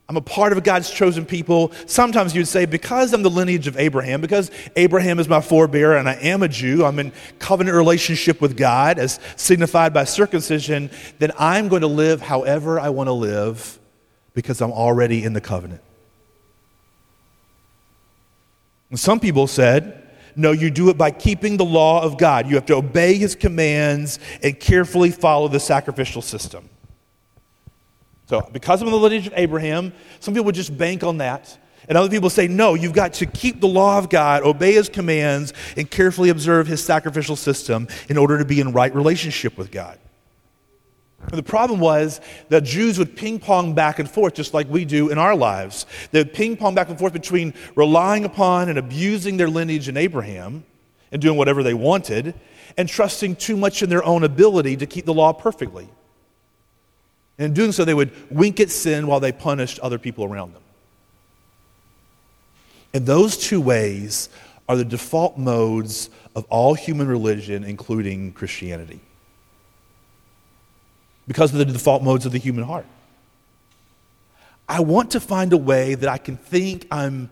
I'm 0.10 0.16
a 0.16 0.22
part 0.22 0.54
of 0.54 0.64
God's 0.64 0.90
chosen 0.90 1.26
people. 1.26 1.74
Sometimes 1.86 2.34
you'd 2.34 2.48
say, 2.48 2.66
because 2.66 3.14
I'm 3.14 3.24
the 3.24 3.30
lineage 3.30 3.68
of 3.68 3.78
Abraham, 3.78 4.22
because 4.22 4.52
Abraham 4.78 5.20
is 5.20 5.28
my 5.28 5.42
forebear 5.42 5.98
and 5.98 6.08
I 6.08 6.14
am 6.14 6.44
a 6.44 6.48
Jew, 6.48 6.86
I'm 6.86 6.98
in 7.00 7.12
covenant 7.40 7.76
relationship 7.76 8.40
with 8.40 8.56
God 8.56 9.00
as 9.00 9.20
signified 9.36 9.94
by 9.94 10.06
circumcision, 10.06 10.90
then 11.20 11.34
I'm 11.38 11.68
going 11.68 11.82
to 11.82 11.88
live 11.88 12.22
however 12.22 12.80
I 12.80 12.90
want 12.90 13.08
to 13.08 13.14
live 13.14 13.80
because 14.34 14.62
I'm 14.62 14.72
already 14.72 15.26
in 15.26 15.34
the 15.34 15.42
covenant. 15.42 15.82
And 18.90 18.98
some 18.98 19.20
people 19.20 19.48
said, 19.48 20.04
no, 20.38 20.54
you 20.54 20.70
do 20.70 20.90
it 20.90 20.98
by 20.98 21.12
keeping 21.12 21.58
the 21.58 21.66
law 21.66 22.02
of 22.02 22.18
God. 22.18 22.48
You 22.48 22.56
have 22.56 22.68
to 22.68 22.76
obey 22.76 23.16
his 23.16 23.36
commands 23.36 24.20
and 24.42 24.58
carefully 24.58 25.12
follow 25.12 25.50
the 25.50 25.60
sacrificial 25.60 26.22
system. 26.22 26.70
So, 28.28 28.48
because 28.52 28.82
I'm 28.82 28.88
in 28.88 28.92
the 28.92 29.00
lineage 29.00 29.28
of 29.28 29.34
Abraham, 29.36 29.94
some 30.20 30.34
people 30.34 30.46
would 30.46 30.56
just 30.56 30.78
bank 30.78 31.04
on 31.04 31.18
that. 31.18 31.58
And 31.88 31.98
other 31.98 32.10
people 32.10 32.30
say, 32.30 32.50
no, 32.50 32.74
you've 32.74 32.94
got 32.94 33.14
to 33.14 33.26
keep 33.26 33.62
the 33.62 33.68
law 33.68 33.98
of 33.98 34.10
God, 34.10 34.44
obey 34.44 34.74
his 34.74 34.90
commands, 34.90 35.54
and 35.78 35.90
carefully 35.90 36.30
observe 36.30 36.68
his 36.68 36.84
sacrificial 36.84 37.38
system 37.38 37.88
in 38.10 38.18
order 38.18 38.38
to 38.38 38.46
be 38.46 38.60
in 38.60 38.74
right 38.74 38.94
relationship 38.94 39.58
with 39.58 39.72
God. 39.72 39.98
And 41.22 41.38
the 41.38 41.44
problem 41.44 41.80
was 41.80 42.20
that 42.50 42.64
Jews 42.64 43.00
would 43.00 43.16
ping 43.16 43.40
pong 43.40 43.74
back 43.74 44.00
and 44.00 44.10
forth, 44.10 44.34
just 44.34 44.54
like 44.54 44.70
we 44.70 44.84
do 44.84 45.10
in 45.10 45.18
our 45.18 45.36
lives. 45.36 45.86
They 46.12 46.20
would 46.20 46.34
ping 46.34 46.58
pong 46.58 46.76
back 46.76 46.90
and 46.90 47.00
forth 47.00 47.14
between 47.14 47.54
relying 47.76 48.26
upon 48.26 48.68
and 48.68 48.78
abusing 48.78 49.38
their 49.38 49.50
lineage 49.50 49.88
in 49.88 49.96
Abraham 49.96 50.66
and 51.12 51.22
doing 51.22 51.38
whatever 51.38 51.64
they 51.64 51.74
wanted, 51.74 52.36
and 52.78 52.90
trusting 52.90 53.38
too 53.38 53.56
much 53.56 53.82
in 53.82 53.90
their 53.90 54.04
own 54.04 54.26
ability 54.26 54.76
to 54.76 54.86
keep 54.86 55.06
the 55.06 55.14
law 55.14 55.32
perfectly. 55.32 55.88
And 57.38 57.48
in 57.48 57.54
doing 57.54 57.72
so, 57.72 57.86
they 57.86 57.94
would 57.94 58.12
wink 58.32 58.60
at 58.60 58.70
sin 58.70 59.08
while 59.08 59.20
they 59.20 59.32
punished 59.32 59.80
other 59.80 60.00
people 60.00 60.26
around 60.26 60.54
them. 60.54 60.64
And 62.94 63.06
those 63.06 63.38
two 63.38 63.62
ways 63.62 64.30
are 64.68 64.76
the 64.76 64.86
default 64.86 65.38
modes 65.38 66.10
of 66.36 66.46
all 66.50 66.74
human 66.74 67.08
religion, 67.08 67.64
including 67.64 68.34
Christianity, 68.34 69.00
because 71.28 71.52
of 71.52 71.60
the 71.60 71.66
default 71.66 72.04
modes 72.04 72.26
of 72.26 72.32
the 72.32 72.40
human 72.40 72.64
heart. 72.64 72.86
I 74.70 74.82
want 74.82 75.12
to 75.12 75.20
find 75.20 75.54
a 75.54 75.58
way 75.58 75.96
that 75.96 76.10
I 76.10 76.18
can 76.18 76.38
think 76.38 76.88
I'm 76.92 77.30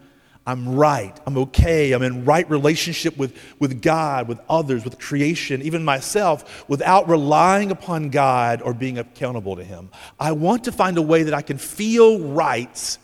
I'm 0.48 0.76
right. 0.76 1.20
I'm 1.26 1.38
okay. 1.40 1.92
I'm 1.92 2.04
in 2.04 2.24
right 2.24 2.48
relationship 2.50 3.18
with, 3.18 3.36
with 3.60 3.82
God, 3.82 4.28
with 4.28 4.40
others, 4.48 4.84
with 4.84 5.00
creation, 5.00 5.64
even 5.64 5.84
myself, 5.84 6.68
without 6.70 7.10
relying 7.10 7.72
upon 7.72 8.12
God 8.12 8.62
or 8.62 8.74
being 8.74 9.00
accountable 9.00 9.56
to 9.56 9.64
Him. 9.64 9.90
I 10.20 10.34
want 10.34 10.66
to 10.66 10.72
find 10.72 10.98
a 10.98 11.02
way 11.02 11.24
that 11.24 11.34
I 11.34 11.42
can 11.42 11.58
feel 11.58 12.20
right 12.20 12.98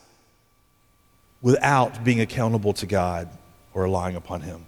without 1.42 2.04
being 2.04 2.22
accountable 2.22 2.74
to 2.74 2.86
God 2.86 3.28
or 3.74 3.84
relying 3.84 4.16
upon 4.16 4.42
Him. 4.42 4.68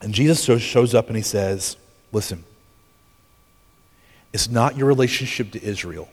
And 0.00 0.14
Jesus 0.14 0.44
shows 0.62 0.94
up 0.94 1.08
and 1.08 1.16
He 1.16 1.22
says, 1.22 1.76
Listen, 2.12 2.44
it's 4.32 4.48
not 4.48 4.76
your 4.76 4.86
relationship 4.86 5.50
to 5.52 5.62
Israel 5.62 6.08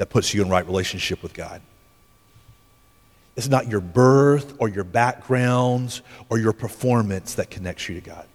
that 0.00 0.08
puts 0.08 0.32
you 0.32 0.40
in 0.40 0.48
right 0.48 0.64
relationship 0.64 1.22
with 1.22 1.34
God. 1.34 1.60
It's 3.36 3.48
not 3.48 3.68
your 3.68 3.82
birth 3.82 4.54
or 4.58 4.66
your 4.66 4.82
backgrounds 4.82 6.00
or 6.30 6.38
your 6.38 6.54
performance 6.54 7.34
that 7.34 7.50
connects 7.50 7.86
you 7.86 7.96
to 7.96 8.00
God. 8.00 8.26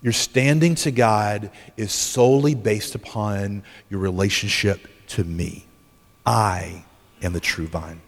Your 0.00 0.14
standing 0.14 0.76
to 0.76 0.90
God 0.90 1.50
is 1.76 1.92
solely 1.92 2.54
based 2.54 2.94
upon 2.94 3.64
your 3.90 4.00
relationship 4.00 4.88
to 5.08 5.24
me. 5.24 5.66
I 6.24 6.84
am 7.20 7.34
the 7.34 7.40
true 7.40 7.66
vine. 7.66 8.00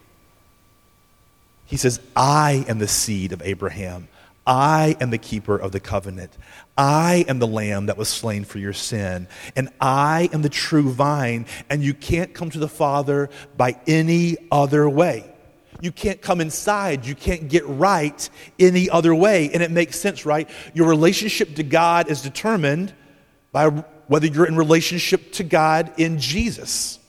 He 1.67 1.77
says, 1.77 1.99
I 2.15 2.65
am 2.67 2.79
the 2.79 2.87
seed 2.87 3.31
of 3.31 3.43
Abraham. 3.43 4.07
I 4.45 4.95
am 4.99 5.09
the 5.09 5.17
keeper 5.17 5.57
of 5.57 5.71
the 5.71 5.79
covenant. 5.79 6.37
I 6.77 7.25
am 7.27 7.39
the 7.39 7.47
lamb 7.47 7.87
that 7.87 7.97
was 7.97 8.09
slain 8.09 8.43
for 8.43 8.59
your 8.59 8.73
sin. 8.73 9.27
And 9.55 9.69
I 9.81 10.29
am 10.33 10.41
the 10.41 10.49
true 10.49 10.91
vine. 10.91 11.47
And 11.69 11.83
you 11.83 11.93
can't 11.93 12.33
come 12.33 12.49
to 12.51 12.59
the 12.59 12.67
Father 12.67 13.29
by 13.57 13.79
any 13.87 14.37
other 14.51 14.87
way. 14.89 15.31
You 15.81 15.91
can't 15.91 16.21
come 16.21 16.41
inside. 16.41 17.05
You 17.05 17.15
can't 17.15 17.49
get 17.49 17.65
right 17.67 18.29
any 18.59 18.89
other 18.89 19.13
way. 19.15 19.49
And 19.51 19.63
it 19.63 19.71
makes 19.71 19.99
sense, 19.99 20.25
right? 20.25 20.49
Your 20.73 20.87
relationship 20.87 21.55
to 21.55 21.63
God 21.63 22.09
is 22.09 22.21
determined 22.21 22.93
by 23.51 23.69
whether 24.07 24.27
you're 24.27 24.47
in 24.47 24.55
relationship 24.55 25.31
to 25.33 25.43
God 25.43 25.91
in 25.97 26.19
Jesus. 26.19 26.99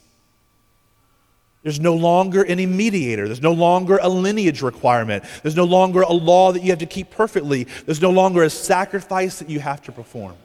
There's 1.67 1.81
no 1.81 1.95
longer 1.95 2.45
any 2.45 2.65
mediator. 2.65 3.25
There's 3.25 3.41
no 3.41 3.51
longer 3.51 3.99
a 4.01 4.07
lineage 4.07 4.61
requirement. 4.61 5.25
There's 5.43 5.57
no 5.57 5.65
longer 5.65 5.99
a 5.99 6.13
law 6.13 6.53
that 6.53 6.63
you 6.63 6.69
have 6.69 6.79
to 6.79 6.85
keep 6.85 7.11
perfectly. 7.11 7.65
There's 7.85 8.01
no 8.01 8.09
longer 8.09 8.43
a 8.43 8.49
sacrifice 8.49 9.39
that 9.39 9.49
you 9.49 9.59
have 9.59 9.81
to 9.81 9.91
perform. 9.91 10.37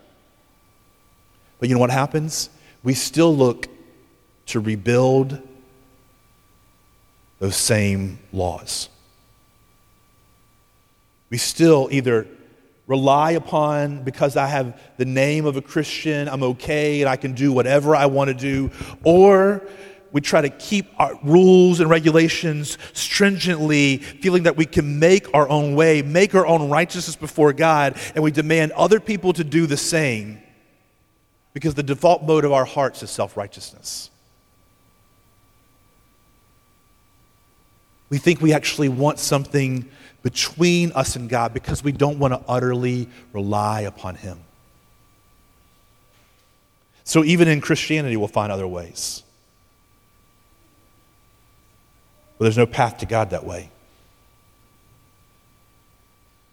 But 1.61 1.69
you 1.69 1.77
know 1.77 1.81
what 1.81 1.91
happens? 1.91 2.51
We 2.83 2.95
still 2.95 3.37
look 3.37 3.69
to 4.47 4.59
rebuild 4.59 5.41
those 7.39 7.55
same 7.55 8.19
laws. 8.33 8.89
We 11.31 11.39
still 11.39 11.87
either 11.93 12.27
rely 12.89 13.31
upon 13.31 14.03
because 14.03 14.37
I 14.37 14.49
have 14.49 14.77
the 14.97 15.05
name 15.05 15.47
of 15.47 15.57
a 15.57 15.63
Christian, 15.63 16.29
I'm 16.29 16.43
okay 16.43 17.01
and 17.01 17.09
I 17.09 17.15
can 17.15 17.33
do 17.35 17.53
whatever 17.53 17.95
I 17.95 18.07
want 18.07 18.27
to 18.27 18.35
do, 18.35 18.73
or 19.05 19.63
we 20.13 20.21
try 20.21 20.43
to 20.43 20.51
keep 20.51 20.89
our 20.99 21.19
rules 21.23 21.81
and 21.81 21.89
regulations 21.89 22.77
stringently, 22.93 23.97
feeling 23.97 24.43
that 24.43 24.57
we 24.57 24.67
can 24.67 24.99
make 24.99 25.33
our 25.35 25.49
own 25.49 25.75
way, 25.75 26.03
make 26.03 26.35
our 26.35 26.47
own 26.47 26.69
righteousness 26.69 27.17
before 27.17 27.53
God, 27.55 27.99
and 28.15 28.23
we 28.23 28.31
demand 28.31 28.73
other 28.73 29.01
people 29.01 29.33
to 29.33 29.43
do 29.43 29.67
the 29.67 29.77
same 29.77 30.41
because 31.55 31.75
the 31.75 31.83
default 31.83 32.23
mode 32.25 32.45
of 32.45 32.53
our 32.53 32.67
hearts 32.67 33.03
is 33.03 33.11
self 33.11 33.37
righteousness. 33.37 34.11
We 38.11 38.19
think 38.19 38.43
we 38.43 38.53
actually 38.53 38.91
want 38.91 39.19
something 39.19 39.89
between 40.23 40.93
us 40.93 41.17
and 41.17 41.31
God 41.31 41.55
because 41.55 41.83
we 41.83 41.93
don't 41.93 42.19
want 42.19 42.35
to 42.35 42.43
utterly 42.47 43.09
rely 43.33 43.81
upon 43.81 44.17
Him. 44.17 44.41
So, 47.05 47.25
even 47.25 47.49
in 47.49 47.63
Christianity, 47.63 48.19
we'll 48.19 48.29
find 48.29 48.53
other 48.53 48.69
ways. 48.69 49.23
But 52.39 52.45
there's 52.45 52.59
no 52.59 52.67
path 52.67 52.99
to 52.99 53.07
God 53.07 53.31
that 53.31 53.45
way. 53.45 53.71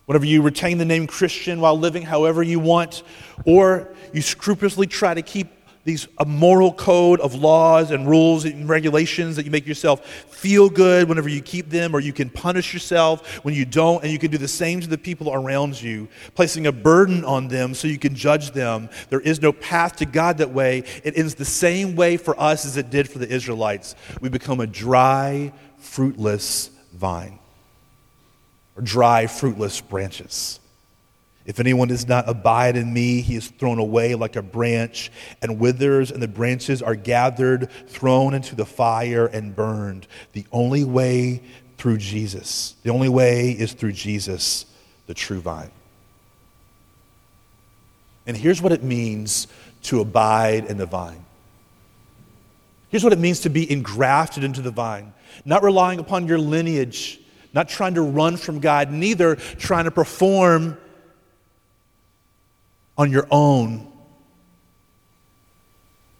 Whenever 0.05 0.25
you 0.25 0.41
retain 0.41 0.79
the 0.79 0.85
name 0.85 1.05
Christian 1.05 1.61
while 1.61 1.77
living 1.77 2.01
however 2.01 2.41
you 2.41 2.59
want, 2.59 3.03
or 3.45 3.89
you 4.11 4.21
scrupulously 4.21 4.87
try 4.87 5.13
to 5.13 5.21
keep 5.21 5.47
these 5.85 6.07
a 6.17 6.25
moral 6.25 6.73
code 6.73 7.19
of 7.21 7.35
laws 7.35 7.91
and 7.91 8.07
rules 8.07 8.43
and 8.43 8.67
regulations 8.67 9.35
that 9.37 9.45
you 9.45 9.51
make 9.51 9.65
yourself 9.65 10.05
feel 10.05 10.69
good 10.69 11.07
whenever 11.07 11.29
you 11.29 11.41
keep 11.41 11.69
them, 11.69 11.95
or 11.95 11.99
you 11.99 12.11
can 12.11 12.29
punish 12.29 12.73
yourself 12.73 13.43
when 13.45 13.53
you 13.53 13.65
don't, 13.65 14.03
and 14.03 14.11
you 14.11 14.19
can 14.19 14.29
do 14.29 14.37
the 14.37 14.47
same 14.47 14.81
to 14.81 14.87
the 14.87 14.97
people 14.97 15.33
around 15.33 15.81
you, 15.81 16.07
placing 16.35 16.67
a 16.67 16.71
burden 16.71 17.23
on 17.23 17.47
them 17.47 17.73
so 17.73 17.87
you 17.87 17.97
can 17.97 18.13
judge 18.13 18.51
them. 18.51 18.89
There 19.09 19.21
is 19.21 19.41
no 19.41 19.53
path 19.53 19.95
to 19.97 20.05
God 20.05 20.39
that 20.39 20.51
way. 20.51 20.83
It 21.03 21.17
ends 21.17 21.35
the 21.35 21.45
same 21.45 21.95
way 21.95 22.17
for 22.17 22.39
us 22.39 22.65
as 22.65 22.77
it 22.77 22.89
did 22.89 23.09
for 23.09 23.19
the 23.19 23.27
Israelites. 23.29 23.95
We 24.21 24.29
become 24.29 24.59
a 24.59 24.67
dry, 24.67 25.53
fruitless 25.79 26.69
vine 26.93 27.39
or 28.75 28.81
dry, 28.81 29.27
fruitless 29.27 29.81
branches. 29.81 30.59
If 31.45 31.59
anyone 31.59 31.87
does 31.87 32.07
not 32.07 32.29
abide 32.29 32.77
in 32.77 32.93
me, 32.93 33.21
he 33.21 33.35
is 33.35 33.47
thrown 33.47 33.79
away 33.79 34.13
like 34.13 34.35
a 34.35 34.41
branch 34.41 35.11
and 35.41 35.59
withers, 35.59 36.11
and 36.11 36.21
the 36.21 36.27
branches 36.27 36.81
are 36.83 36.95
gathered, 36.95 37.71
thrown 37.87 38.33
into 38.35 38.55
the 38.55 38.65
fire, 38.65 39.25
and 39.25 39.55
burned. 39.55 40.05
The 40.33 40.45
only 40.51 40.83
way 40.83 41.41
through 41.77 41.97
Jesus, 41.97 42.75
the 42.83 42.91
only 42.91 43.09
way 43.09 43.51
is 43.51 43.73
through 43.73 43.93
Jesus, 43.93 44.65
the 45.07 45.13
true 45.13 45.39
vine. 45.39 45.71
And 48.27 48.37
here's 48.37 48.61
what 48.61 48.71
it 48.71 48.83
means 48.83 49.47
to 49.83 50.01
abide 50.01 50.65
in 50.65 50.77
the 50.77 50.85
vine. 50.85 51.25
Here's 52.89 53.03
what 53.03 53.13
it 53.13 53.19
means 53.19 53.41
to 53.41 53.49
be 53.49 53.71
engrafted 53.71 54.43
into 54.43 54.61
the 54.61 54.71
vine 54.71 55.13
not 55.45 55.63
relying 55.63 55.99
upon 55.99 56.27
your 56.27 56.37
lineage, 56.37 57.19
not 57.53 57.69
trying 57.69 57.93
to 57.93 58.01
run 58.01 58.35
from 58.35 58.59
God, 58.59 58.91
neither 58.91 59.35
trying 59.35 59.85
to 59.85 59.91
perform 59.91 60.77
on 62.97 63.11
your 63.11 63.27
own 63.31 63.89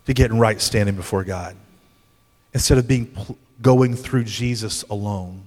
to 0.05 0.13
get 0.13 0.31
in 0.31 0.39
right 0.39 0.61
standing 0.61 0.95
before 0.95 1.23
God. 1.23 1.55
Instead 2.53 2.77
of 2.77 2.87
being 2.87 3.15
going 3.61 3.95
through 3.95 4.23
Jesus 4.23 4.83
alone. 4.83 5.45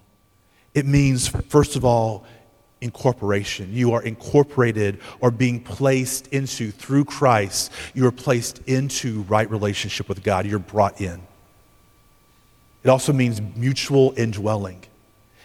It 0.75 0.87
means, 0.87 1.29
first 1.29 1.77
of 1.77 1.85
all, 1.85 2.25
incorporation. 2.83 3.73
You 3.73 3.92
are 3.92 4.03
incorporated 4.03 5.01
or 5.21 5.31
being 5.31 5.61
placed 5.61 6.27
into, 6.29 6.71
through 6.71 7.05
Christ, 7.05 7.73
you 7.95 8.07
are 8.07 8.12
placed 8.12 8.59
into 8.66 9.23
right 9.23 9.51
relationship 9.51 10.09
with 10.09 10.23
God. 10.23 10.47
You're 10.47 10.59
brought 10.59 11.01
in. 11.01 11.23
It 12.83 12.88
also 12.88 13.12
means 13.12 13.40
mutual 13.57 14.12
indwelling. 14.16 14.83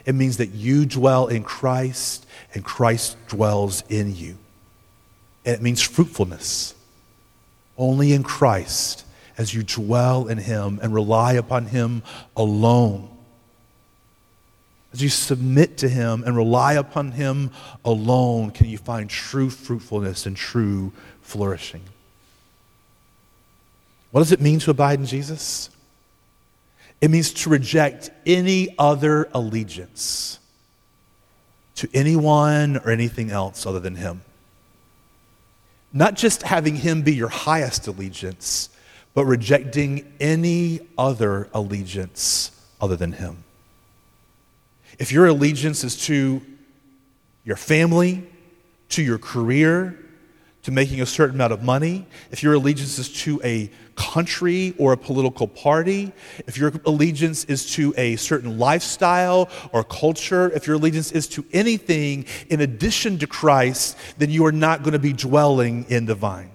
It 0.06 0.16
means 0.16 0.38
that 0.38 0.48
you 0.48 0.86
dwell 0.86 1.28
in 1.28 1.44
Christ 1.44 2.26
and 2.54 2.64
Christ 2.64 3.18
dwells 3.28 3.84
in 3.90 4.16
you. 4.16 4.38
And 5.46 5.56
it 5.56 5.62
means 5.62 5.82
fruitfulness. 5.82 6.74
Only 7.78 8.14
in 8.14 8.24
Christ, 8.24 9.06
as 9.38 9.54
you 9.54 9.64
dwell 9.64 10.28
in 10.28 10.40
Him 10.40 10.80
and 10.82 10.94
rely 10.94 11.34
upon 11.34 11.68
Him 11.68 12.04
alone, 12.36 13.17
as 14.98 15.04
you 15.04 15.10
submit 15.10 15.78
to 15.78 15.88
Him 15.88 16.24
and 16.26 16.36
rely 16.36 16.74
upon 16.74 17.12
Him 17.12 17.52
alone, 17.86 18.50
can 18.50 18.68
you 18.68 18.80
find 18.80 19.08
true 19.08 19.52
fruitfulness 19.52 20.26
and 20.26 20.36
true 20.36 20.92
flourishing. 21.22 21.84
What 24.10 24.22
does 24.22 24.32
it 24.32 24.42
mean 24.42 24.58
to 24.60 24.72
abide 24.72 25.00
in 25.00 25.06
Jesus? 25.06 25.70
It 27.00 27.12
means 27.12 27.32
to 27.34 27.50
reject 27.52 28.10
any 28.26 28.74
other 28.80 29.30
allegiance 29.34 30.40
to 31.76 31.88
anyone 31.94 32.78
or 32.78 32.90
anything 32.90 33.30
else 33.30 33.68
other 33.68 33.80
than 33.80 33.98
Him. 33.98 34.22
Not 35.94 36.16
just 36.16 36.42
having 36.42 36.76
Him 36.76 37.04
be 37.04 37.14
your 37.14 37.28
highest 37.28 37.86
allegiance, 37.86 38.70
but 39.14 39.26
rejecting 39.26 40.12
any 40.20 40.80
other 40.98 41.50
allegiance 41.54 42.50
other 42.82 42.96
than 42.96 43.12
Him. 43.12 43.44
If 45.00 45.12
your 45.12 45.28
allegiance 45.28 45.84
is 45.84 45.96
to 46.08 46.42
your 47.44 47.56
family, 47.56 48.28
to 48.90 49.04
your 49.04 49.18
career, 49.18 49.98
to 50.64 50.72
making 50.72 51.02
a 51.02 51.06
certain 51.06 51.36
amount 51.36 51.54
of 51.54 51.64
money, 51.64 52.06
if 52.32 52.44
your 52.44 52.54
allegiance 52.54 53.00
is 53.00 53.10
to 53.24 53.40
a 53.44 53.72
country 53.96 54.74
or 54.78 54.92
a 54.92 54.98
political 54.98 55.48
party, 55.48 56.12
if 56.46 56.58
your 56.58 56.74
allegiance 56.86 57.46
is 57.46 57.72
to 57.74 57.94
a 57.96 58.16
certain 58.18 58.58
lifestyle 58.58 59.50
or 59.72 59.84
culture, 59.84 60.52
if 60.52 60.68
your 60.68 60.76
allegiance 60.76 61.12
is 61.12 61.28
to 61.28 61.46
anything 61.54 62.26
in 62.50 62.62
addition 62.62 63.18
to 63.20 63.28
Christ, 63.28 63.98
then 64.18 64.30
you 64.30 64.46
are 64.46 64.52
not 64.52 64.84
going 64.84 64.94
to 64.94 65.00
be 65.00 65.14
dwelling 65.14 65.86
in 65.90 66.06
the 66.06 66.16
vine. 66.16 66.52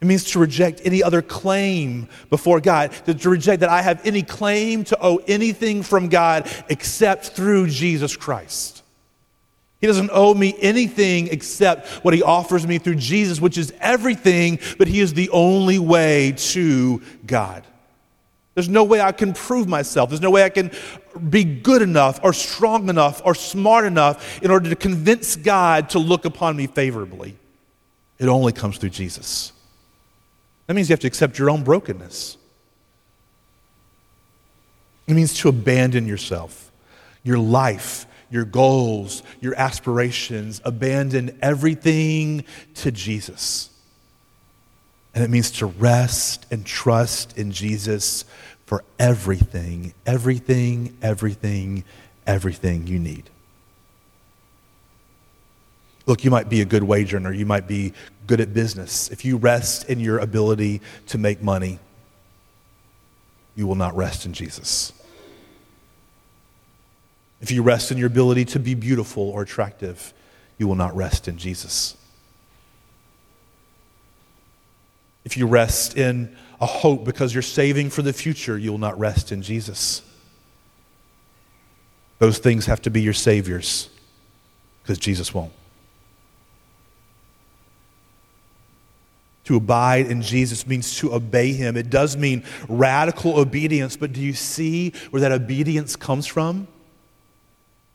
It 0.00 0.06
means 0.06 0.24
to 0.30 0.38
reject 0.38 0.82
any 0.84 1.02
other 1.02 1.22
claim 1.22 2.08
before 2.30 2.60
God, 2.60 2.92
to 3.06 3.30
reject 3.30 3.60
that 3.60 3.68
I 3.68 3.82
have 3.82 4.04
any 4.06 4.22
claim 4.22 4.84
to 4.84 4.98
owe 5.00 5.16
anything 5.26 5.82
from 5.82 6.08
God 6.08 6.48
except 6.68 7.28
through 7.30 7.68
Jesus 7.68 8.16
Christ. 8.16 8.82
He 9.80 9.86
doesn't 9.86 10.10
owe 10.12 10.34
me 10.34 10.56
anything 10.60 11.28
except 11.28 11.88
what 12.04 12.14
he 12.14 12.22
offers 12.22 12.66
me 12.66 12.78
through 12.78 12.96
Jesus, 12.96 13.40
which 13.40 13.58
is 13.58 13.72
everything, 13.80 14.58
but 14.76 14.88
he 14.88 15.00
is 15.00 15.14
the 15.14 15.30
only 15.30 15.78
way 15.78 16.32
to 16.36 17.00
God. 17.26 17.64
There's 18.54 18.68
no 18.68 18.82
way 18.82 19.00
I 19.00 19.12
can 19.12 19.34
prove 19.34 19.68
myself. 19.68 20.10
There's 20.10 20.20
no 20.20 20.32
way 20.32 20.42
I 20.42 20.48
can 20.48 20.72
be 21.30 21.44
good 21.44 21.80
enough 21.80 22.18
or 22.24 22.32
strong 22.32 22.88
enough 22.88 23.22
or 23.24 23.36
smart 23.36 23.84
enough 23.84 24.42
in 24.42 24.50
order 24.50 24.68
to 24.68 24.74
convince 24.74 25.36
God 25.36 25.90
to 25.90 26.00
look 26.00 26.24
upon 26.24 26.56
me 26.56 26.66
favorably. 26.66 27.36
It 28.18 28.26
only 28.26 28.52
comes 28.52 28.78
through 28.78 28.90
Jesus. 28.90 29.52
That 30.68 30.74
means 30.74 30.90
you 30.90 30.92
have 30.92 31.00
to 31.00 31.06
accept 31.06 31.38
your 31.38 31.48
own 31.48 31.64
brokenness. 31.64 32.36
It 35.06 35.14
means 35.14 35.32
to 35.38 35.48
abandon 35.48 36.06
yourself, 36.06 36.70
your 37.24 37.38
life, 37.38 38.06
your 38.30 38.44
goals, 38.44 39.22
your 39.40 39.54
aspirations. 39.54 40.60
Abandon 40.66 41.38
everything 41.40 42.44
to 42.74 42.92
Jesus. 42.92 43.70
And 45.14 45.24
it 45.24 45.30
means 45.30 45.50
to 45.52 45.66
rest 45.66 46.44
and 46.50 46.66
trust 46.66 47.38
in 47.38 47.50
Jesus 47.50 48.26
for 48.66 48.84
everything, 48.98 49.94
everything, 50.04 50.98
everything, 51.00 51.84
everything 52.26 52.86
you 52.86 52.98
need. 52.98 53.30
Look, 56.08 56.24
you 56.24 56.30
might 56.32 56.48
be 56.48 56.60
a 56.62 56.64
good 56.64 56.82
wage 56.82 57.14
earner, 57.14 57.32
you 57.32 57.46
might 57.46 57.68
be 57.68 57.92
good 58.26 58.40
at 58.40 58.52
business. 58.52 59.08
If 59.10 59.24
you 59.24 59.36
rest 59.36 59.88
in 59.88 60.00
your 60.00 60.18
ability 60.18 60.80
to 61.06 61.18
make 61.18 61.40
money, 61.40 61.78
you 63.54 63.68
will 63.68 63.76
not 63.76 63.94
rest 63.94 64.26
in 64.26 64.32
Jesus 64.32 64.92
if 67.40 67.50
you 67.50 67.62
rest 67.62 67.90
in 67.90 67.98
your 67.98 68.08
ability 68.08 68.44
to 68.46 68.58
be 68.58 68.74
beautiful 68.74 69.30
or 69.30 69.42
attractive, 69.42 70.12
you 70.58 70.66
will 70.66 70.74
not 70.74 70.94
rest 70.96 71.28
in 71.28 71.38
Jesus. 71.38 71.96
If 75.24 75.36
you 75.36 75.46
rest 75.46 75.96
in 75.96 76.36
a 76.60 76.66
hope 76.66 77.04
because 77.04 77.32
you're 77.34 77.42
saving 77.42 77.90
for 77.90 78.02
the 78.02 78.12
future, 78.12 78.58
you 78.58 78.72
will 78.72 78.78
not 78.78 78.98
rest 78.98 79.30
in 79.30 79.42
Jesus. 79.42 80.02
Those 82.18 82.38
things 82.38 82.66
have 82.66 82.82
to 82.82 82.90
be 82.90 83.02
your 83.02 83.12
saviors 83.12 83.88
because 84.82 84.98
Jesus 84.98 85.32
won't. 85.32 85.52
To 89.48 89.56
abide 89.56 90.08
in 90.08 90.20
Jesus 90.20 90.66
means 90.66 90.98
to 90.98 91.14
obey 91.14 91.54
him. 91.54 91.78
It 91.78 91.88
does 91.88 92.18
mean 92.18 92.44
radical 92.68 93.38
obedience, 93.38 93.96
but 93.96 94.12
do 94.12 94.20
you 94.20 94.34
see 94.34 94.92
where 95.08 95.22
that 95.22 95.32
obedience 95.32 95.96
comes 95.96 96.26
from? 96.26 96.64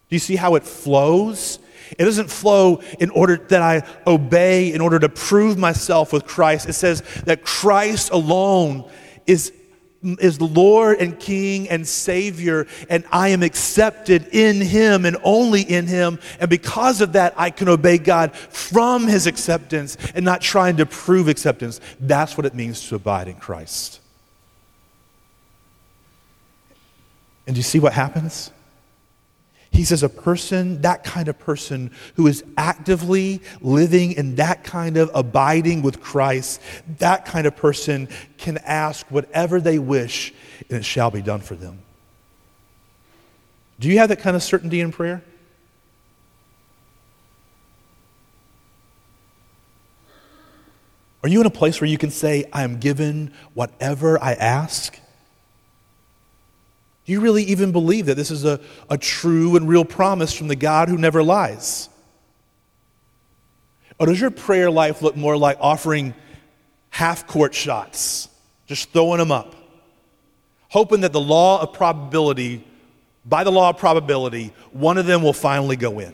Do 0.09 0.15
you 0.15 0.19
see 0.19 0.35
how 0.35 0.55
it 0.55 0.63
flows? 0.63 1.59
It 1.91 2.05
doesn't 2.05 2.31
flow 2.31 2.81
in 2.99 3.11
order 3.11 3.37
that 3.37 3.61
I 3.61 3.83
obey 4.07 4.73
in 4.73 4.81
order 4.81 4.97
to 4.97 5.09
prove 5.09 5.59
myself 5.59 6.11
with 6.11 6.25
Christ. 6.25 6.67
It 6.67 6.73
says 6.73 7.03
that 7.25 7.43
Christ 7.43 8.09
alone 8.09 8.89
is 9.27 9.53
is 10.03 10.39
Lord 10.41 10.99
and 10.99 11.17
King 11.19 11.69
and 11.69 11.87
Savior, 11.87 12.67
and 12.89 13.05
I 13.11 13.29
am 13.29 13.43
accepted 13.43 14.27
in 14.31 14.61
Him 14.61 15.05
and 15.05 15.17
only 15.23 15.61
in 15.61 15.87
Him. 15.87 16.19
And 16.39 16.49
because 16.49 17.01
of 17.01 17.13
that, 17.13 17.33
I 17.37 17.49
can 17.49 17.69
obey 17.69 17.97
God 17.97 18.35
from 18.35 19.07
His 19.07 19.27
acceptance 19.27 19.97
and 20.13 20.25
not 20.25 20.41
trying 20.41 20.77
to 20.77 20.85
prove 20.85 21.27
acceptance. 21.27 21.79
That's 21.99 22.37
what 22.37 22.45
it 22.45 22.53
means 22.53 22.87
to 22.89 22.95
abide 22.95 23.27
in 23.27 23.35
Christ. 23.35 23.99
And 27.45 27.55
do 27.55 27.59
you 27.59 27.63
see 27.63 27.79
what 27.79 27.93
happens? 27.93 28.51
He 29.73 29.83
says, 29.83 30.03
a 30.03 30.09
person, 30.09 30.81
that 30.83 31.03
kind 31.03 31.27
of 31.27 31.39
person 31.39 31.91
who 32.15 32.27
is 32.27 32.43
actively 32.57 33.41
living 33.59 34.11
in 34.11 34.35
that 34.35 34.63
kind 34.63 34.97
of 34.97 35.09
abiding 35.15 35.81
with 35.81 35.99
Christ, 35.99 36.61
that 36.99 37.25
kind 37.25 37.47
of 37.47 37.55
person 37.55 38.07
can 38.37 38.59
ask 38.59 39.05
whatever 39.09 39.59
they 39.59 39.79
wish 39.79 40.31
and 40.69 40.77
it 40.77 40.85
shall 40.85 41.09
be 41.09 41.23
done 41.23 41.41
for 41.41 41.55
them. 41.55 41.79
Do 43.79 43.89
you 43.89 43.97
have 43.97 44.09
that 44.09 44.19
kind 44.19 44.35
of 44.35 44.43
certainty 44.43 44.79
in 44.79 44.91
prayer? 44.91 45.23
Are 51.23 51.29
you 51.29 51.41
in 51.41 51.47
a 51.47 51.51
place 51.51 51.81
where 51.81 51.89
you 51.89 51.97
can 51.97 52.11
say, 52.11 52.45
I 52.53 52.63
am 52.63 52.79
given 52.79 53.33
whatever 53.55 54.21
I 54.21 54.33
ask? 54.33 54.99
Do 57.05 57.11
you 57.11 57.19
really 57.19 57.43
even 57.43 57.71
believe 57.71 58.05
that 58.05 58.15
this 58.15 58.31
is 58.31 58.45
a, 58.45 58.59
a 58.89 58.97
true 58.97 59.55
and 59.55 59.67
real 59.67 59.83
promise 59.83 60.33
from 60.33 60.47
the 60.47 60.55
God 60.55 60.87
who 60.87 60.97
never 60.97 61.21
lies? 61.21 61.89
Or 63.99 64.07
does 64.07 64.19
your 64.19 64.31
prayer 64.31 64.71
life 64.71 65.01
look 65.01 65.15
more 65.15 65.37
like 65.37 65.57
offering 65.59 66.13
half 66.89 67.27
court 67.27 67.53
shots, 67.53 68.29
just 68.67 68.89
throwing 68.91 69.19
them 69.19 69.31
up, 69.31 69.55
hoping 70.69 71.01
that 71.01 71.11
the 71.11 71.19
law 71.19 71.61
of 71.61 71.73
probability, 71.73 72.65
by 73.25 73.43
the 73.43 73.51
law 73.51 73.69
of 73.69 73.77
probability, 73.77 74.53
one 74.71 74.97
of 74.97 75.05
them 75.05 75.21
will 75.21 75.33
finally 75.33 75.75
go 75.75 75.99
in? 75.99 76.13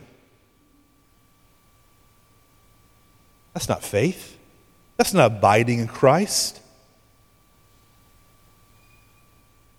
That's 3.54 3.70
not 3.70 3.84
faith. 3.84 4.38
That's 4.98 5.14
not 5.14 5.32
abiding 5.34 5.80
in 5.80 5.88
Christ. 5.88 6.59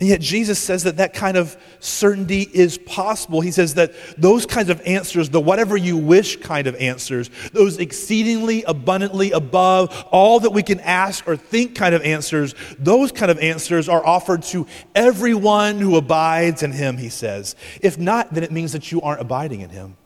And 0.01 0.09
yet, 0.09 0.23
Jesus 0.23 0.59
says 0.59 0.85
that 0.85 0.97
that 0.97 1.13
kind 1.13 1.37
of 1.37 1.59
certainty 1.79 2.49
is 2.55 2.79
possible. 2.79 3.43
He 3.43 3.51
says 3.51 3.75
that 3.75 3.93
those 4.17 4.47
kinds 4.47 4.71
of 4.71 4.81
answers, 4.87 5.29
the 5.29 5.43
whatever 5.43 5.77
you 5.77 5.99
wish 5.99 6.39
kind 6.39 6.67
of 6.67 6.75
answers, 6.77 7.29
those 7.53 7.79
exceedingly 7.79 8.63
abundantly 8.63 9.31
above 9.33 10.07
all 10.11 10.41
that 10.41 10.53
we 10.53 10.63
can 10.63 10.81
ask 10.81 11.29
or 11.29 11.37
think 11.37 11.75
kind 11.75 11.95
of 11.95 12.01
answers, 12.01 12.55
those 12.79 13.13
kind 13.13 13.31
of 13.31 13.39
answers 13.41 13.91
are 13.91 14.05
offered 14.05 14.43
to 14.45 14.67
everyone 14.95 15.79
who 15.79 15.97
abides 15.97 16.63
in 16.63 16.73
Him, 16.73 16.97
he 16.97 17.11
says. 17.11 17.55
If 17.83 17.99
not, 17.99 18.33
then 18.33 18.43
it 18.43 18.53
means 18.53 18.73
that 18.73 18.91
you 18.91 19.03
aren't 19.03 19.21
abiding 19.21 19.61
in 19.61 19.69
Him. 19.69 19.99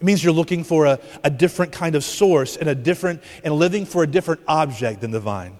It 0.00 0.04
means 0.04 0.22
you're 0.22 0.32
looking 0.32 0.64
for 0.64 0.86
a, 0.86 0.98
a 1.22 1.30
different 1.30 1.70
kind 1.70 1.94
of 1.94 2.02
source 2.02 2.56
and 2.56 2.68
a 2.68 2.74
different 2.74 3.22
and 3.44 3.54
living 3.54 3.86
for 3.86 4.02
a 4.02 4.06
different 4.08 4.40
object 4.48 5.00
than 5.00 5.12
the 5.12 5.20
vine. 5.20 5.58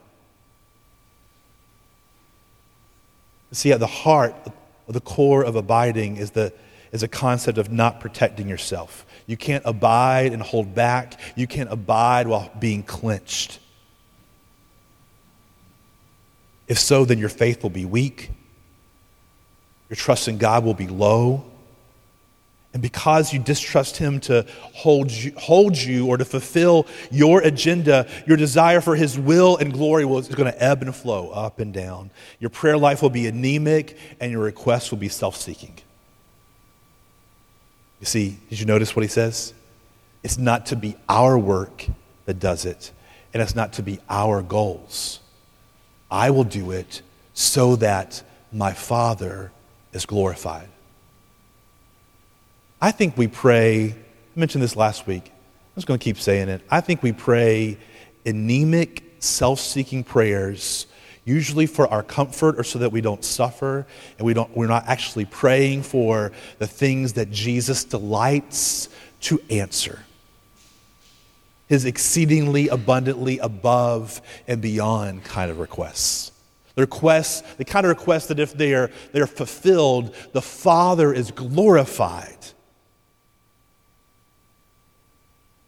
See, 3.52 3.72
at 3.72 3.80
the 3.80 3.86
heart, 3.86 4.34
the 4.88 5.00
core 5.00 5.42
of 5.42 5.56
abiding 5.56 6.16
is, 6.16 6.32
the, 6.32 6.52
is 6.92 7.02
a 7.02 7.08
concept 7.08 7.58
of 7.58 7.70
not 7.70 8.00
protecting 8.00 8.48
yourself. 8.48 9.06
You 9.26 9.36
can't 9.36 9.62
abide 9.64 10.32
and 10.32 10.42
hold 10.42 10.74
back. 10.74 11.20
You 11.36 11.46
can't 11.46 11.70
abide 11.72 12.26
while 12.26 12.50
being 12.58 12.82
clenched. 12.82 13.58
If 16.68 16.78
so, 16.78 17.04
then 17.04 17.18
your 17.18 17.28
faith 17.28 17.62
will 17.62 17.70
be 17.70 17.84
weak. 17.84 18.30
Your 19.88 19.96
trust 19.96 20.26
in 20.28 20.38
God 20.38 20.64
will 20.64 20.74
be 20.74 20.88
low. 20.88 21.44
And 22.76 22.82
because 22.82 23.32
you 23.32 23.38
distrust 23.38 23.96
Him 23.96 24.20
to 24.20 24.44
hold 24.60 25.10
you, 25.10 25.32
hold 25.38 25.78
you 25.78 26.08
or 26.08 26.18
to 26.18 26.26
fulfill 26.26 26.86
your 27.10 27.40
agenda, 27.40 28.06
your 28.26 28.36
desire 28.36 28.82
for 28.82 28.94
His 28.94 29.18
will 29.18 29.56
and 29.56 29.72
glory 29.72 30.04
will, 30.04 30.18
is 30.18 30.28
going 30.28 30.52
to 30.52 30.62
ebb 30.62 30.82
and 30.82 30.94
flow 30.94 31.30
up 31.30 31.58
and 31.58 31.72
down. 31.72 32.10
Your 32.38 32.50
prayer 32.50 32.76
life 32.76 33.00
will 33.00 33.08
be 33.08 33.28
anemic 33.28 33.96
and 34.20 34.30
your 34.30 34.42
requests 34.42 34.90
will 34.90 34.98
be 34.98 35.08
self 35.08 35.36
seeking. 35.36 35.78
You 37.98 38.04
see, 38.04 38.36
did 38.50 38.60
you 38.60 38.66
notice 38.66 38.94
what 38.94 39.04
He 39.04 39.08
says? 39.08 39.54
It's 40.22 40.36
not 40.36 40.66
to 40.66 40.76
be 40.76 40.96
our 41.08 41.38
work 41.38 41.86
that 42.26 42.38
does 42.38 42.66
it, 42.66 42.92
and 43.32 43.42
it's 43.42 43.54
not 43.54 43.72
to 43.72 43.82
be 43.82 44.00
our 44.10 44.42
goals. 44.42 45.20
I 46.10 46.28
will 46.28 46.44
do 46.44 46.72
it 46.72 47.00
so 47.32 47.76
that 47.76 48.22
my 48.52 48.74
Father 48.74 49.50
is 49.94 50.04
glorified. 50.04 50.68
I 52.80 52.90
think 52.90 53.16
we 53.16 53.26
pray, 53.26 53.92
I 53.92 53.94
mentioned 54.38 54.62
this 54.62 54.76
last 54.76 55.06
week. 55.06 55.24
I'm 55.26 55.74
just 55.76 55.86
going 55.86 55.98
to 55.98 56.04
keep 56.04 56.18
saying 56.18 56.50
it. 56.50 56.60
I 56.70 56.82
think 56.82 57.02
we 57.02 57.12
pray 57.12 57.78
anemic, 58.26 59.02
self 59.18 59.60
seeking 59.60 60.04
prayers, 60.04 60.86
usually 61.24 61.66
for 61.66 61.88
our 61.88 62.02
comfort 62.02 62.58
or 62.58 62.64
so 62.64 62.78
that 62.80 62.92
we 62.92 63.00
don't 63.00 63.24
suffer, 63.24 63.86
and 64.18 64.26
we 64.26 64.34
don't, 64.34 64.54
we're 64.54 64.66
not 64.66 64.84
actually 64.88 65.24
praying 65.24 65.84
for 65.84 66.32
the 66.58 66.66
things 66.66 67.14
that 67.14 67.30
Jesus 67.30 67.82
delights 67.82 68.90
to 69.22 69.40
answer. 69.48 70.00
His 71.68 71.86
exceedingly 71.86 72.68
abundantly 72.68 73.38
above 73.38 74.20
and 74.46 74.60
beyond 74.60 75.24
kind 75.24 75.50
of 75.50 75.58
requests. 75.60 76.30
The 76.74 76.82
requests, 76.82 77.40
the 77.56 77.64
kind 77.64 77.86
of 77.86 77.88
requests 77.88 78.26
that 78.26 78.38
if 78.38 78.52
they 78.52 78.74
are, 78.74 78.90
they 79.12 79.20
are 79.20 79.26
fulfilled, 79.26 80.14
the 80.32 80.42
Father 80.42 81.14
is 81.14 81.30
glorified. 81.30 82.35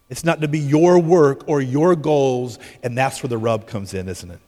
It's 0.09 0.23
not 0.23 0.41
to 0.41 0.47
be 0.47 0.59
your 0.59 0.99
work 0.99 1.47
or 1.47 1.61
your 1.61 1.95
goals, 1.95 2.57
and 2.81 2.97
that's 2.97 3.21
where 3.21 3.27
the 3.27 3.37
rub 3.37 3.67
comes 3.67 3.93
in, 3.93 4.09
isn't 4.09 4.31
it? 4.31 4.39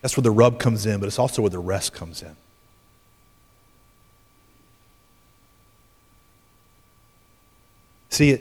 That's 0.00 0.16
where 0.16 0.22
the 0.22 0.30
rub 0.30 0.58
comes 0.58 0.86
in, 0.86 1.00
but 1.00 1.06
it's 1.06 1.18
also 1.18 1.42
where 1.42 1.50
the 1.50 1.58
rest 1.58 1.92
comes 1.92 2.22
in. 2.22 2.36
See 8.08 8.30
it. 8.30 8.40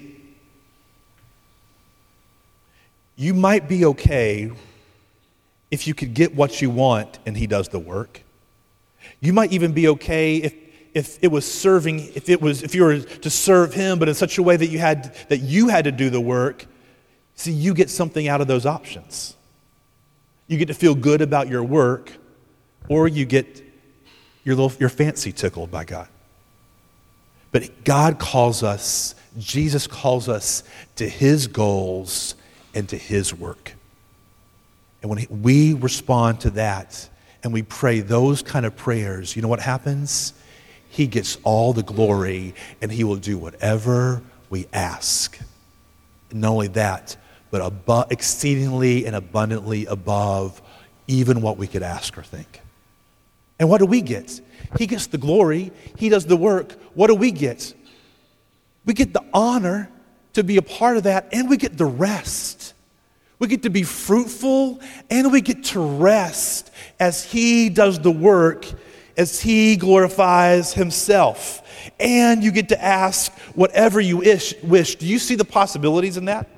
You 3.16 3.34
might 3.34 3.68
be 3.68 3.84
okay 3.86 4.52
if 5.70 5.88
you 5.88 5.94
could 5.94 6.14
get 6.14 6.36
what 6.36 6.62
you 6.62 6.70
want 6.70 7.20
and 7.26 7.36
he 7.36 7.48
does 7.48 7.68
the 7.70 7.80
work. 7.80 8.22
You 9.20 9.34
might 9.34 9.52
even 9.52 9.74
be 9.74 9.88
okay 9.90 10.38
if 10.38 10.54
if 10.98 11.20
it 11.22 11.28
was 11.28 11.50
serving, 11.50 12.00
if 12.16 12.28
it 12.28 12.42
was, 12.42 12.64
if 12.64 12.74
you 12.74 12.84
were 12.84 13.00
to 13.00 13.30
serve 13.30 13.72
him, 13.72 14.00
but 14.00 14.10
in 14.10 14.16
such 14.16 14.40
a 14.40 14.44
way 14.44 14.58
that 14.58 14.66
you 14.66 14.80
had, 14.80 15.16
that 15.30 15.38
you 15.38 15.68
had 15.68 15.84
to 15.84 15.92
do 15.92 16.10
the 16.10 16.20
work, 16.20 16.66
see, 17.36 17.52
you 17.52 17.76
get 17.76 17.92
something 17.92 18.28
out 18.28 18.42
of 18.42 18.48
those 18.48 18.66
options. 18.66 19.36
You 20.48 20.58
get 20.58 20.70
to 20.70 20.74
feel 20.74 20.96
good 20.96 21.22
about 21.22 21.50
your 21.50 21.64
work, 21.64 22.12
or 22.90 23.08
you 23.08 23.26
get 23.26 23.64
your 24.44 24.56
little, 24.56 24.76
your 24.80 24.90
fancy 24.90 25.32
tickled 25.32 25.70
by 25.70 25.86
God. 25.86 26.08
But 27.52 27.84
God 27.84 28.18
calls 28.18 28.64
us, 28.64 29.14
Jesus 29.38 29.86
calls 29.86 30.28
us 30.28 30.64
to 30.96 31.08
his 31.08 31.46
goals 31.46 32.34
and 32.74 32.90
to 32.90 32.98
his 32.98 33.36
work. 33.36 33.74
And 35.04 35.12
when 35.12 35.28
we 35.30 35.76
respond 35.76 36.42
to 36.42 36.50
that 36.52 37.08
and 37.44 37.54
we 37.54 37.62
pray 37.62 38.00
those 38.00 38.42
kind 38.42 38.66
of 38.66 38.76
prayers, 38.76 39.36
you 39.36 39.44
know 39.44 39.48
what 39.48 39.60
happens? 39.60 40.34
He 40.98 41.06
gets 41.06 41.38
all 41.44 41.74
the 41.74 41.84
glory 41.84 42.56
and 42.82 42.92
He 42.92 43.04
will 43.04 43.18
do 43.18 43.38
whatever 43.38 44.24
we 44.50 44.66
ask. 44.74 45.40
And 46.32 46.42
not 46.42 46.50
only 46.50 46.70
that, 46.70 47.16
but 47.52 47.62
above, 47.62 48.12
exceedingly 48.12 49.06
and 49.06 49.16
abundantly 49.16 49.86
above 49.86 50.60
even 51.06 51.44
what 51.44 51.56
we 51.56 51.68
could 51.68 51.84
ask 51.84 52.18
or 52.18 52.24
think. 52.24 52.62
And 53.60 53.70
what 53.70 53.78
do 53.78 53.86
we 53.86 54.02
get? 54.02 54.42
He 54.80 54.88
gets 54.88 55.06
the 55.06 55.20
glory, 55.20 55.72
He 55.98 56.10
does 56.10 56.26
the 56.26 56.36
work. 56.36 56.74
What 56.96 57.08
do 57.08 57.14
we 57.14 57.30
get? 57.30 57.76
We 58.84 58.96
get 58.96 59.14
the 59.14 59.24
honor 59.36 59.92
to 60.34 60.44
be 60.44 60.58
a 60.58 60.64
part 60.64 60.98
of 60.98 61.04
that, 61.04 61.28
and 61.32 61.48
we 61.48 61.58
get 61.58 61.78
the 61.78 61.86
rest. 61.86 62.74
We 63.38 63.48
get 63.48 63.62
to 63.62 63.70
be 63.70 63.84
fruitful 63.84 64.80
and 65.12 65.32
we 65.32 65.42
get 65.42 65.66
to 65.66 65.80
rest 65.80 66.72
as 67.00 67.24
He 67.24 67.70
does 67.70 68.00
the 68.00 68.10
work 68.10 68.66
as 69.18 69.42
He 69.42 69.76
glorifies 69.76 70.74
Himself. 70.74 71.64
And 72.00 72.44
you 72.44 72.52
get 72.52 72.70
to 72.70 72.84
ask 72.84 73.32
whatever 73.56 74.00
you 74.00 74.18
wish. 74.18 74.54
wish. 74.64 74.96
Do 74.96 75.08
you 75.08 75.20
see 75.20 75.36
the 75.36 75.46
possibilities 75.46 76.18
in 76.18 76.26
that? 76.26 76.50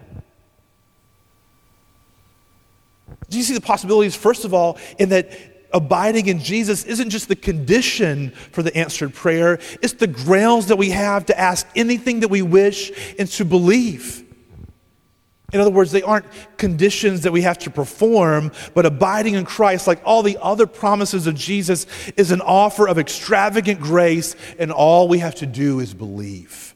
Do 3.30 3.38
you 3.38 3.44
see 3.44 3.54
the 3.54 3.62
possibilities, 3.62 4.16
first 4.16 4.44
of 4.44 4.54
all, 4.54 4.78
in 4.98 5.10
that 5.10 5.30
abiding 5.72 6.28
in 6.28 6.40
Jesus 6.40 6.84
isn't 6.86 7.10
just 7.10 7.28
the 7.28 7.36
condition 7.36 8.32
for 8.52 8.64
the 8.64 8.76
answered 8.76 9.14
prayer, 9.14 9.60
it's 9.82 9.94
the 9.94 10.08
grounds 10.08 10.68
that 10.68 10.78
we 10.78 10.90
have 10.90 11.28
to 11.28 11.40
ask 11.40 11.68
anything 11.76 12.22
that 12.22 12.30
we 12.30 12.42
wish 12.42 12.92
and 13.20 13.30
to 13.30 13.46
believe. 13.46 14.26
In 15.52 15.60
other 15.60 15.72
words, 15.72 15.92
they 15.92 16.02
aren't 16.02 16.26
conditions 16.58 17.22
that 17.22 17.32
we 17.32 17.42
have 17.42 17.58
to 17.60 17.70
perform, 17.70 18.52
but 18.74 18.86
abiding 18.86 19.34
in 19.34 19.46
Christ, 19.46 19.88
like 19.88 20.02
all 20.06 20.24
the 20.24 20.38
other 20.42 20.68
promises 20.68 21.28
of 21.28 21.36
Jesus, 21.36 21.88
is 22.18 22.32
an 22.32 22.42
offer 22.42 22.88
of 22.88 22.98
extravagant 22.98 23.80
grace, 23.80 24.36
and 24.58 24.72
all 24.72 25.08
we 25.08 25.20
have 25.20 25.36
to 25.36 25.46
do 25.46 25.80
is 25.80 25.94
believe. 25.94 26.76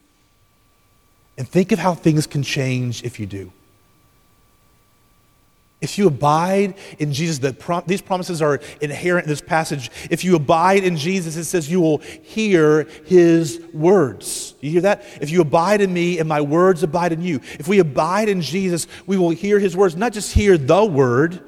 And 1.38 1.48
think 1.48 1.72
of 1.72 1.80
how 1.80 1.94
things 1.94 2.28
can 2.28 2.44
change 2.44 3.04
if 3.04 3.20
you 3.20 3.26
do. 3.26 3.52
If 5.84 5.98
you 5.98 6.08
abide 6.08 6.76
in 6.98 7.12
Jesus, 7.12 7.40
the 7.40 7.52
prom- 7.52 7.84
these 7.86 8.02
promises 8.02 8.42
are 8.42 8.62
inherent 8.80 9.26
in 9.26 9.30
this 9.30 9.42
passage. 9.42 9.92
If 10.10 10.24
you 10.24 10.38
abide 10.38 10.86
in 10.86 10.96
Jesus, 10.96 11.36
it 11.36 11.44
says 11.44 11.70
you 11.70 11.82
will 11.82 11.98
hear 11.98 12.88
his 13.06 13.60
words. 13.74 14.56
You 14.62 14.72
hear 14.72 14.82
that? 14.82 15.04
If 15.20 15.30
you 15.30 15.42
abide 15.42 15.82
in 15.82 15.94
me 15.94 16.20
and 16.20 16.30
my 16.30 16.40
words 16.40 16.84
abide 16.84 17.12
in 17.12 17.22
you. 17.22 17.42
If 17.60 17.68
we 17.68 17.80
abide 17.80 18.30
in 18.30 18.42
Jesus, 18.42 18.88
we 19.06 19.18
will 19.18 19.32
hear 19.32 19.60
his 19.60 19.76
words, 19.76 19.98
not 19.98 20.14
just 20.14 20.32
hear 20.32 20.58
the 20.58 20.86
word, 20.86 21.44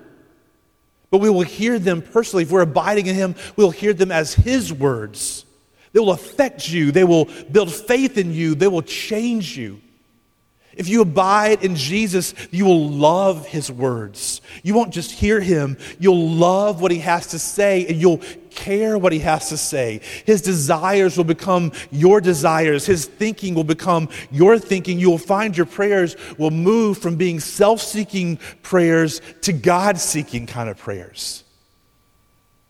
but 1.12 1.20
we 1.20 1.30
will 1.30 1.44
hear 1.44 1.80
them 1.80 2.02
personally. 2.02 2.44
If 2.44 2.52
we're 2.52 2.60
abiding 2.60 3.08
in 3.08 3.16
him, 3.16 3.36
we'll 3.56 3.72
hear 3.72 3.94
them 3.94 4.12
as 4.12 4.34
his 4.34 4.74
words. 4.74 5.46
They 5.94 6.02
will 6.02 6.12
affect 6.12 6.68
you, 6.68 6.92
they 6.92 7.06
will 7.06 7.30
build 7.50 7.74
faith 7.74 8.18
in 8.18 8.34
you, 8.34 8.54
they 8.54 8.68
will 8.68 8.82
change 8.82 9.58
you. 9.58 9.80
If 10.76 10.90
you 10.90 11.02
abide 11.02 11.64
in 11.64 11.76
Jesus, 11.76 12.34
you 12.52 12.66
will 12.66 12.90
love 12.90 13.48
his 13.48 13.72
words. 13.72 14.42
You 14.64 14.74
won't 14.74 14.94
just 14.94 15.12
hear 15.12 15.40
him, 15.40 15.78
you'll 16.00 16.30
love 16.30 16.82
what 16.82 16.92
he 16.92 17.00
has 17.00 17.28
to 17.28 17.40
say 17.40 17.86
and 17.88 17.98
you'll 17.98 18.22
care 18.50 18.98
what 18.98 19.14
he 19.14 19.20
has 19.20 19.50
to 19.50 19.58
say. 19.58 20.02
His 20.26 20.42
desires 20.42 21.18
will 21.18 21.24
become 21.24 21.72
your 21.92 22.20
desires, 22.20 22.86
his 22.86 23.06
thinking 23.06 23.56
will 23.56 23.64
become 23.64 24.10
your 24.32 24.60
thinking. 24.60 25.00
You 25.00 25.10
will 25.10 25.18
find 25.18 25.56
your 25.56 25.66
prayers 25.66 26.16
will 26.38 26.52
move 26.52 26.98
from 26.98 27.16
being 27.16 27.40
self 27.40 27.82
seeking 27.82 28.38
prayers 28.64 29.22
to 29.42 29.54
God 29.54 30.00
seeking 30.00 30.46
kind 30.46 30.70
of 30.70 30.78
prayers. 30.78 31.45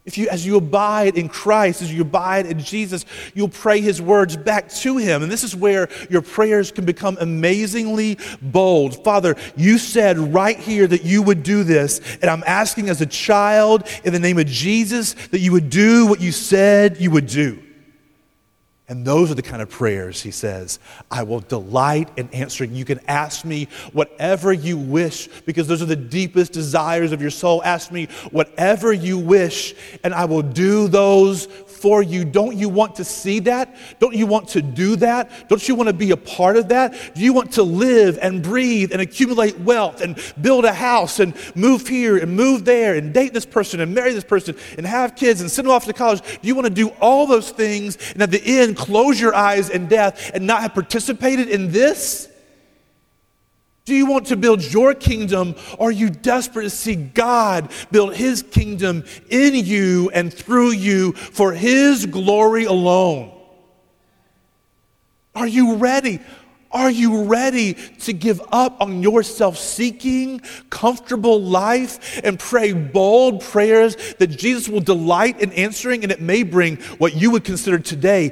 If 0.06 0.20
you, 0.20 0.30
as 0.30 0.45
you 0.45 0.56
abide 0.56 1.18
in 1.18 1.30
Christ, 1.30 1.82
as 1.82 1.91
you 1.91 2.03
abide 2.03 2.45
in 2.45 2.60
Jesus, 2.60 3.06
you'll 3.34 3.49
pray 3.49 3.82
his 3.82 3.99
words 3.99 4.38
back 4.38 4.70
to 4.70 4.97
him. 4.97 5.24
And 5.24 5.32
this 5.32 5.43
is 5.43 5.56
where 5.56 5.89
your 6.12 6.22
prayers 6.22 6.72
can 6.72 6.86
become 6.86 7.18
amazingly 7.20 8.20
bold. 8.39 9.03
Father, 9.03 9.36
you 9.58 9.80
said 9.80 10.20
right 10.20 10.60
here 10.60 10.86
that 10.86 11.03
you 11.03 11.24
would 11.24 11.41
do 11.41 11.64
this. 11.64 12.01
And 12.22 12.30
I'm 12.30 12.43
asking 12.45 12.89
as 12.89 13.01
a 13.01 13.08
child 13.08 13.88
in 14.03 14.14
the 14.14 14.20
name 14.20 14.38
of 14.38 14.45
Jesus 14.45 15.16
that 15.30 15.39
you 15.39 15.51
would 15.53 15.72
do 15.72 16.06
what 16.06 16.22
you 16.22 16.32
said 16.32 16.97
you 16.99 17.10
would 17.10 17.28
do. 17.28 17.64
And 18.88 19.04
those 19.04 19.32
are 19.32 19.34
the 19.36 19.42
kind 19.42 19.64
of 19.64 19.70
prayers, 19.70 20.22
he 20.22 20.30
says, 20.30 20.78
I 21.10 21.24
will 21.24 21.40
delight 21.40 22.10
in 22.18 22.30
answering. 22.30 22.76
You 22.76 22.86
can 22.86 23.00
ask 23.08 23.44
me 23.44 23.68
whatever 23.94 24.54
you 24.54 24.78
wish 24.78 25.28
because 25.46 25.68
those 25.68 25.82
are 25.82 25.88
the 25.88 25.96
deepest 25.96 26.54
desires 26.54 27.12
of 27.12 27.20
your 27.20 27.32
soul. 27.32 27.64
Ask 27.64 27.92
me 27.92 28.06
whatever 28.30 28.94
you 28.94 29.18
wish, 29.18 29.74
and 30.04 30.14
I 30.14 30.26
will 30.26 30.44
do 30.44 30.88
those 30.88 31.48
you. 32.02 32.26
Don't 32.26 32.56
you 32.56 32.70
want 32.70 32.96
to 32.96 33.04
see 33.04 33.40
that? 33.42 33.76
Don't 34.00 34.16
you 34.16 34.26
want 34.26 34.50
to 34.50 34.62
do 34.62 34.96
that? 34.98 35.50
Don't 35.50 35.68
you 35.68 35.76
want 35.76 35.88
to 35.88 35.94
be 35.94 36.12
a 36.12 36.18
part 36.18 36.58
of 36.58 36.70
that? 36.70 36.94
Do 37.16 37.22
you 37.22 37.34
want 37.34 37.54
to 37.54 37.64
live 37.64 38.20
and 38.22 38.42
breathe 38.42 38.92
and 38.92 39.02
accumulate 39.02 39.60
wealth 39.60 40.02
and 40.02 40.20
build 40.42 40.66
a 40.66 40.74
house 40.74 41.20
and 41.20 41.34
move 41.56 41.88
here 41.88 42.18
and 42.18 42.36
move 42.36 42.66
there 42.66 42.96
and 42.96 43.14
date 43.14 43.34
this 43.34 43.46
person 43.46 43.80
and 43.80 43.94
marry 43.94 44.14
this 44.14 44.24
person 44.24 44.56
and 44.78 44.86
have 44.86 45.16
kids 45.16 45.42
and 45.42 45.50
send 45.50 45.68
them 45.68 45.74
off 45.74 45.86
to 45.86 45.94
college? 45.94 46.22
Do 46.22 46.48
you 46.48 46.56
want 46.56 46.68
to 46.68 46.74
do 46.74 46.90
all 47.02 47.28
those 47.28 47.52
things 47.52 47.98
and 48.14 48.22
at 48.22 48.32
the 48.32 48.42
end 48.44 48.78
close 48.78 49.20
your 49.20 49.36
eyes 49.36 49.70
in 49.70 49.88
death 49.88 50.32
and 50.34 50.46
not 50.46 50.62
have 50.62 50.74
participated 50.74 51.50
in 51.50 51.72
this? 51.72 52.30
Do 53.86 53.94
you 53.94 54.08
want 54.08 54.28
to 54.28 54.36
build 54.36 54.64
your 54.64 54.96
kingdom? 54.96 55.54
Or 55.78 55.90
are 55.90 55.92
you 55.92 56.10
desperate 56.10 56.64
to 56.64 56.70
see 56.72 56.96
God 56.96 57.72
build 57.92 58.16
his 58.16 58.42
kingdom 58.42 59.04
in 59.30 59.54
you 59.54 60.10
and 60.12 60.34
through 60.34 60.72
you 60.72 61.12
for 61.14 61.54
his 61.54 62.08
glory 62.08 62.66
alone? 62.66 63.32
Are 65.36 65.46
you 65.46 65.76
ready? 65.76 66.20
Are 66.72 66.90
you 66.90 67.26
ready 67.26 67.76
to 67.76 68.12
give 68.12 68.42
up 68.52 68.82
on 68.82 69.04
your 69.04 69.22
self 69.22 69.58
seeking, 69.58 70.42
comfortable 70.72 71.40
life 71.40 72.20
and 72.24 72.40
pray 72.40 72.74
bold 72.74 73.42
prayers 73.42 73.96
that 74.16 74.28
Jesus 74.28 74.68
will 74.68 74.82
delight 74.82 75.40
in 75.40 75.52
answering? 75.54 76.02
And 76.02 76.12
it 76.12 76.22
may 76.22 76.42
bring 76.42 76.78
what 76.98 77.16
you 77.16 77.30
would 77.32 77.44
consider 77.44 77.78
today 77.78 78.32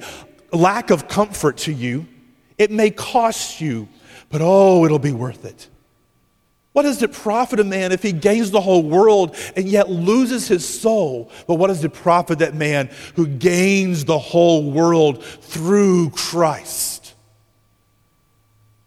lack 0.52 0.90
of 0.90 1.08
comfort 1.08 1.58
to 1.58 1.72
you. 1.72 2.08
It 2.58 2.72
may 2.72 2.90
cost 2.90 3.62
you 3.62 3.88
but 4.34 4.42
oh, 4.42 4.84
it'll 4.84 4.98
be 4.98 5.12
worth 5.12 5.46
it. 5.46 5.68
What 6.72 6.82
does 6.82 7.04
it 7.04 7.14
profit 7.14 7.60
a 7.60 7.64
man 7.64 7.92
if 7.92 8.02
he 8.02 8.12
gains 8.12 8.50
the 8.50 8.62
whole 8.62 8.82
world 8.82 9.36
and 9.56 9.70
yet 9.70 9.92
loses 9.92 10.48
his 10.48 10.68
soul? 10.68 11.30
But 11.46 11.56
what 11.56 11.68
does 11.68 11.84
it 11.84 11.94
profit 11.94 12.40
that 12.40 12.56
man 12.56 12.90
who 13.16 13.28
gains 13.28 14.06
the 14.06 14.18
whole 14.18 14.72
world 14.72 15.24
through 15.24 16.10
Christ? 16.10 17.14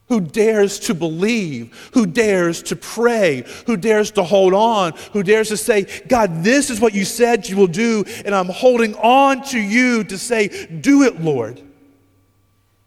Who 0.08 0.20
dares 0.20 0.80
to 0.80 0.94
believe, 0.94 1.90
who 1.94 2.06
dares 2.06 2.64
to 2.64 2.74
pray, 2.74 3.44
who 3.66 3.76
dares 3.76 4.10
to 4.12 4.24
hold 4.24 4.52
on, 4.52 4.94
who 5.12 5.22
dares 5.22 5.50
to 5.50 5.56
say, 5.56 5.86
God, 6.08 6.42
this 6.42 6.70
is 6.70 6.80
what 6.80 6.92
you 6.92 7.04
said 7.04 7.48
you 7.48 7.56
will 7.56 7.68
do, 7.68 8.04
and 8.24 8.34
I'm 8.34 8.48
holding 8.48 8.96
on 8.96 9.44
to 9.44 9.60
you 9.60 10.02
to 10.04 10.18
say, 10.18 10.66
Do 10.66 11.04
it, 11.04 11.20
Lord. 11.20 11.62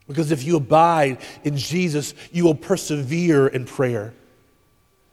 Because 0.10 0.32
if 0.32 0.44
you 0.44 0.58
abide 0.58 1.20
in 1.44 1.56
Jesus, 1.56 2.16
you 2.32 2.44
will 2.44 2.56
persevere 2.56 3.48
in 3.48 3.66
prayer. 3.66 4.14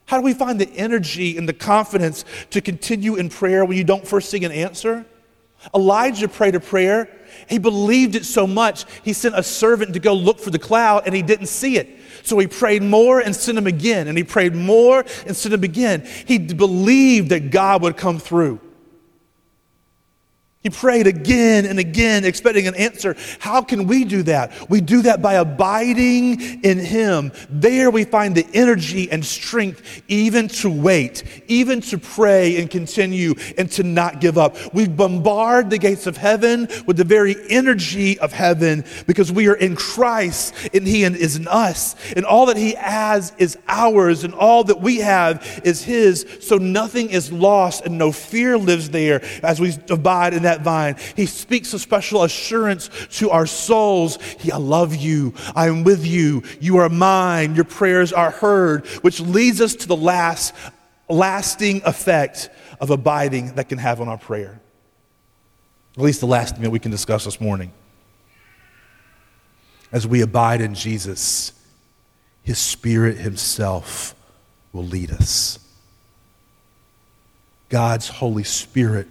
How 0.07 0.17
do 0.17 0.25
we 0.25 0.33
find 0.33 0.59
the 0.59 0.71
energy 0.71 1.37
and 1.37 1.47
the 1.47 1.53
confidence 1.53 2.25
to 2.51 2.63
continue 2.63 3.17
in 3.17 3.29
prayer 3.29 3.65
when 3.65 3.77
you 3.77 3.85
don't 3.85 4.09
first 4.09 4.31
see 4.31 4.43
an 4.43 4.53
answer? 4.53 5.05
Elijah 5.75 6.29
prayed 6.29 6.55
a 6.55 6.61
prayer. 6.61 7.11
He 7.47 7.59
believed 7.59 8.15
it 8.15 8.25
so 8.25 8.47
much, 8.47 8.87
he 9.03 9.13
sent 9.13 9.35
a 9.37 9.43
servant 9.43 9.93
to 9.93 10.01
go 10.01 10.15
look 10.15 10.41
for 10.41 10.51
the 10.51 10.59
cloud 10.59 11.03
and 11.05 11.15
he 11.15 11.23
didn't 11.23 11.49
see 11.49 11.77
it. 11.77 11.99
So 12.23 12.39
he 12.39 12.47
prayed 12.47 12.83
more 12.83 13.21
and 13.21 13.37
sent 13.37 13.59
him 13.59 13.67
again, 13.67 14.09
and 14.09 14.17
he 14.17 14.25
prayed 14.25 14.55
more 14.55 15.05
and 15.27 15.37
sent 15.37 15.53
him 15.53 15.63
again. 15.63 16.09
He 16.27 16.39
believed 16.39 17.29
that 17.29 17.51
God 17.51 17.83
would 17.83 17.97
come 17.99 18.19
through. 18.19 18.61
He 20.67 20.71
prayed 20.71 21.07
again 21.07 21.65
and 21.65 21.79
again, 21.79 22.25
expecting 22.25 22.67
an 22.67 22.75
answer. 22.75 23.15
How 23.39 23.63
can 23.63 23.87
we 23.87 24.05
do 24.05 24.25
that? 24.25 24.69
We 24.69 24.81
do 24.81 25.03
that 25.03 25.23
by 25.23 25.35
abiding 25.35 26.65
in 26.65 26.79
Him. 26.79 27.31
There 27.49 27.89
we 27.89 28.03
find 28.03 28.35
the 28.35 28.45
energy 28.53 29.09
and 29.09 29.25
strength 29.25 30.03
even 30.09 30.49
to 30.49 30.69
wait, 30.69 31.23
even 31.47 31.81
to 31.83 31.99
pray 31.99 32.61
and 32.61 32.69
continue 32.69 33.35
and 33.57 33.71
to 33.71 33.85
not 33.85 34.21
give 34.21 34.39
up. 34.39 34.57
We 34.75 34.89
bombard 34.89 35.71
the 35.71 35.79
gates 35.79 36.09
of 36.09 36.17
heaven 36.17 36.67
with 36.85 36.97
the 36.97 37.05
very 37.05 37.37
energy 37.49 38.19
of 38.19 38.33
heaven 38.33 38.85
because 39.07 39.31
we 39.31 39.47
are 39.47 39.55
in 39.55 39.77
Christ 39.77 40.53
and 40.75 40.85
He 40.85 41.05
is 41.05 41.37
in 41.37 41.47
us. 41.47 41.95
And 42.17 42.27
all 42.27 42.47
that 42.47 42.57
He 42.57 42.73
has 42.73 43.33
is 43.39 43.57
ours, 43.69 44.25
and 44.25 44.35
all 44.35 44.65
that 44.65 44.81
we 44.81 44.97
have 44.97 45.61
is 45.63 45.85
His. 45.85 46.27
So 46.41 46.57
nothing 46.57 47.11
is 47.11 47.31
lost 47.31 47.85
and 47.87 47.97
no 47.97 48.11
fear 48.11 48.59
lives 48.59 48.91
there 48.91 49.25
as 49.45 49.61
we 49.61 49.73
abide 49.91 50.35
in 50.35 50.43
that 50.43 50.56
that 50.57 50.65
vine. 50.65 50.97
He 51.15 51.27
speaks 51.27 51.73
a 51.73 51.79
special 51.79 52.23
assurance 52.23 52.91
to 53.19 53.31
our 53.31 53.47
souls. 53.47 54.19
He, 54.39 54.51
I 54.51 54.57
love 54.57 54.95
you. 54.95 55.35
I 55.55 55.69
am 55.69 55.85
with 55.85 56.07
you. 56.07 56.43
You 56.61 56.79
are 56.79 56.89
mine. 56.89 57.55
Your 57.55 57.65
prayers 57.65 58.13
are 58.13 58.31
heard, 58.31 58.87
which 59.03 59.21
leads 59.21 59.61
us 59.61 59.75
to 59.77 59.89
the 59.89 59.97
last 59.97 60.55
lasting 61.09 61.83
effect 61.85 62.51
of 62.81 62.91
abiding 62.91 63.55
that 63.55 63.69
can 63.69 63.79
have 63.79 64.01
on 64.01 64.09
our 64.09 64.19
prayer. 64.19 64.61
At 65.97 66.03
least 66.03 66.21
the 66.21 66.27
last 66.27 66.55
thing 66.55 66.65
that 66.65 66.71
we 66.71 66.79
can 66.79 66.91
discuss 66.91 67.25
this 67.25 67.41
morning. 67.41 67.73
As 69.93 70.07
we 70.07 70.21
abide 70.21 70.61
in 70.61 70.75
Jesus, 70.75 71.53
His 72.43 72.59
Spirit 72.59 73.19
Himself 73.19 74.15
will 74.73 74.85
lead 74.85 75.11
us. 75.11 75.59
God's 77.69 78.09
Holy 78.09 78.45
Spirit 78.45 79.09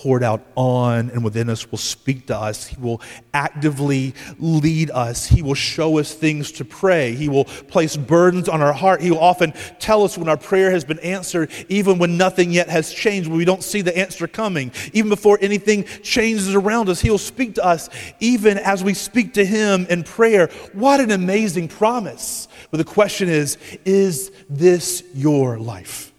poured 0.00 0.22
out 0.22 0.42
on 0.56 1.10
and 1.10 1.22
within 1.22 1.50
us 1.50 1.70
will 1.70 1.76
speak 1.76 2.26
to 2.26 2.34
us. 2.34 2.66
He 2.66 2.76
will 2.80 3.02
actively 3.34 4.14
lead 4.38 4.90
us. 4.90 5.26
He 5.26 5.42
will 5.42 5.54
show 5.54 5.98
us 5.98 6.14
things 6.14 6.52
to 6.52 6.64
pray. 6.64 7.14
He 7.14 7.28
will 7.28 7.44
place 7.44 7.98
burdens 7.98 8.48
on 8.48 8.62
our 8.62 8.72
heart. 8.72 9.02
He 9.02 9.10
will 9.10 9.18
often 9.18 9.52
tell 9.78 10.02
us 10.02 10.16
when 10.16 10.26
our 10.26 10.38
prayer 10.38 10.70
has 10.70 10.86
been 10.86 11.00
answered, 11.00 11.50
even 11.68 11.98
when 11.98 12.16
nothing 12.16 12.50
yet 12.50 12.70
has 12.70 12.90
changed, 12.94 13.28
when 13.28 13.36
we 13.36 13.44
don't 13.44 13.62
see 13.62 13.82
the 13.82 13.96
answer 13.96 14.26
coming. 14.26 14.72
Even 14.94 15.10
before 15.10 15.38
anything 15.42 15.84
changes 16.02 16.54
around 16.54 16.88
us, 16.88 17.02
He 17.02 17.10
will 17.10 17.18
speak 17.18 17.56
to 17.56 17.64
us 17.64 17.90
even 18.20 18.56
as 18.56 18.82
we 18.82 18.94
speak 18.94 19.34
to 19.34 19.44
Him 19.44 19.86
in 19.90 20.02
prayer. 20.02 20.48
What 20.72 21.00
an 21.00 21.10
amazing 21.10 21.68
promise. 21.68 22.48
But 22.70 22.78
the 22.78 22.84
question 22.84 23.28
is 23.28 23.58
is 23.84 24.32
this 24.48 25.04
your 25.12 25.58
life? 25.58 26.10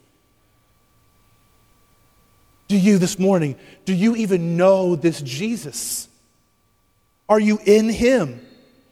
Do 2.72 2.78
you 2.78 3.00
this 3.00 3.20
morning, 3.20 3.58
do 3.84 3.94
you 3.94 4.16
even 4.16 4.56
know 4.56 4.96
this 4.96 5.22
Jesus? 5.22 6.08
Are 7.28 7.38
you 7.38 7.60
in 7.66 7.90
him? 7.90 8.40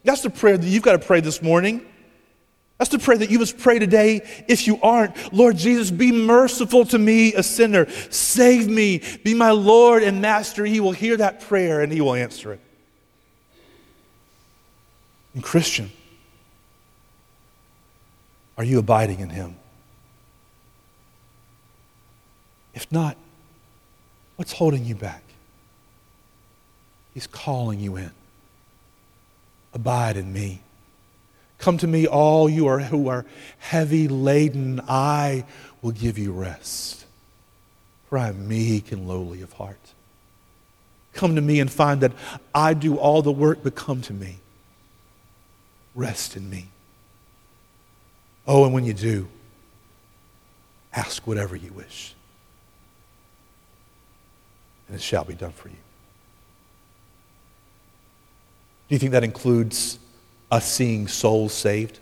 That's 0.04 0.20
the 0.20 0.30
prayer 0.30 0.58
that 0.58 0.68
you've 0.68 0.84
got 0.84 1.00
to 1.00 1.08
pray 1.08 1.22
this 1.22 1.42
morning. 1.42 1.86
That's 2.78 2.92
the 2.92 3.00
prayer 3.00 3.20
that 3.20 3.32
you 3.32 3.40
must 3.40 3.58
pray 3.58 3.80
today 3.80 4.28
if 4.50 4.68
you 4.68 4.82
aren't. 4.82 5.32
Lord 5.32 5.56
Jesus, 5.56 5.92
be 5.92 6.12
merciful 6.12 6.84
to 6.88 7.00
me, 7.00 7.34
a 7.36 7.42
sinner. 7.42 7.90
Save 8.10 8.68
me. 8.68 9.02
Be 9.24 9.34
my 9.34 9.52
Lord 9.52 10.04
and 10.04 10.22
Master. 10.22 10.66
He 10.66 10.82
will 10.82 10.92
hear 10.92 11.16
that 11.16 11.40
prayer 11.40 11.80
and 11.80 11.90
he 11.90 12.02
will 12.02 12.16
answer 12.16 12.52
it. 12.52 12.60
And 15.34 15.42
Christian, 15.42 15.90
are 18.58 18.64
you 18.66 18.78
abiding 18.78 19.22
in 19.22 19.30
him? 19.30 19.56
If 22.74 22.92
not, 22.92 23.16
What's 24.40 24.54
holding 24.54 24.86
you 24.86 24.96
back? 24.96 25.22
He's 27.14 27.28
calling 27.28 27.82
you 27.82 27.98
in. 27.98 28.12
Abide 29.74 30.16
in 30.16 30.32
me. 30.32 30.62
Come 31.58 31.78
to 31.80 31.88
me, 31.88 32.08
all 32.08 32.50
you 32.50 32.66
are 32.68 32.80
who 32.80 33.10
are 33.10 33.26
heavy 33.58 34.08
laden. 34.08 34.80
I 34.88 35.44
will 35.82 35.92
give 35.92 36.18
you 36.18 36.32
rest. 36.32 37.06
For 38.08 38.18
I 38.18 38.30
am 38.30 38.48
meek 38.48 38.94
and 38.94 39.10
lowly 39.10 39.42
of 39.42 39.52
heart. 39.52 39.92
Come 41.12 41.36
to 41.36 41.42
me 41.42 41.60
and 41.60 41.70
find 41.70 42.00
that 42.00 42.14
I 42.56 42.74
do 42.74 42.96
all 42.96 43.22
the 43.22 43.34
work, 43.34 43.60
but 43.62 43.76
come 43.76 44.02
to 44.04 44.14
me. 44.14 44.38
Rest 45.96 46.38
in 46.38 46.50
me. 46.50 46.70
Oh, 48.48 48.64
and 48.64 48.74
when 48.74 48.86
you 48.86 48.94
do, 48.94 49.28
ask 50.94 51.28
whatever 51.28 51.58
you 51.58 51.74
wish 51.74 52.16
and 54.90 54.98
it 54.98 55.02
shall 55.02 55.24
be 55.24 55.36
done 55.36 55.52
for 55.52 55.70
you. 55.70 55.76
Do 58.88 58.96
you 58.96 59.00
think 59.00 59.12
that 59.12 59.24
includes 59.24 60.00
us 60.52 60.70
seeing 60.70 61.08
souls 61.08 61.54
saved? 61.54 62.00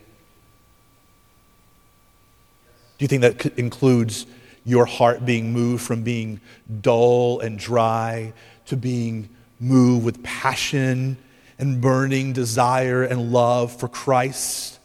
Do 2.97 3.03
you 3.03 3.07
think 3.09 3.21
that 3.21 3.45
includes 3.59 4.25
your 4.63 4.85
heart 4.85 5.25
being 5.25 5.51
moved 5.51 5.83
from 5.83 6.03
being 6.03 6.39
dull 6.81 7.41
and 7.41 7.59
dry 7.59 8.33
to 8.67 8.77
being 8.77 9.29
moved 9.59 10.05
with 10.05 10.23
passion 10.23 11.17
and 11.59 11.81
burning 11.81 12.31
desire 12.31 13.03
and 13.03 13.33
love 13.33 13.77
for 13.77 13.89
Christ 13.89 14.79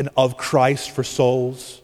and 0.00 0.08
of 0.16 0.36
Christ 0.36 0.90
for 0.90 1.04
souls? 1.04 1.80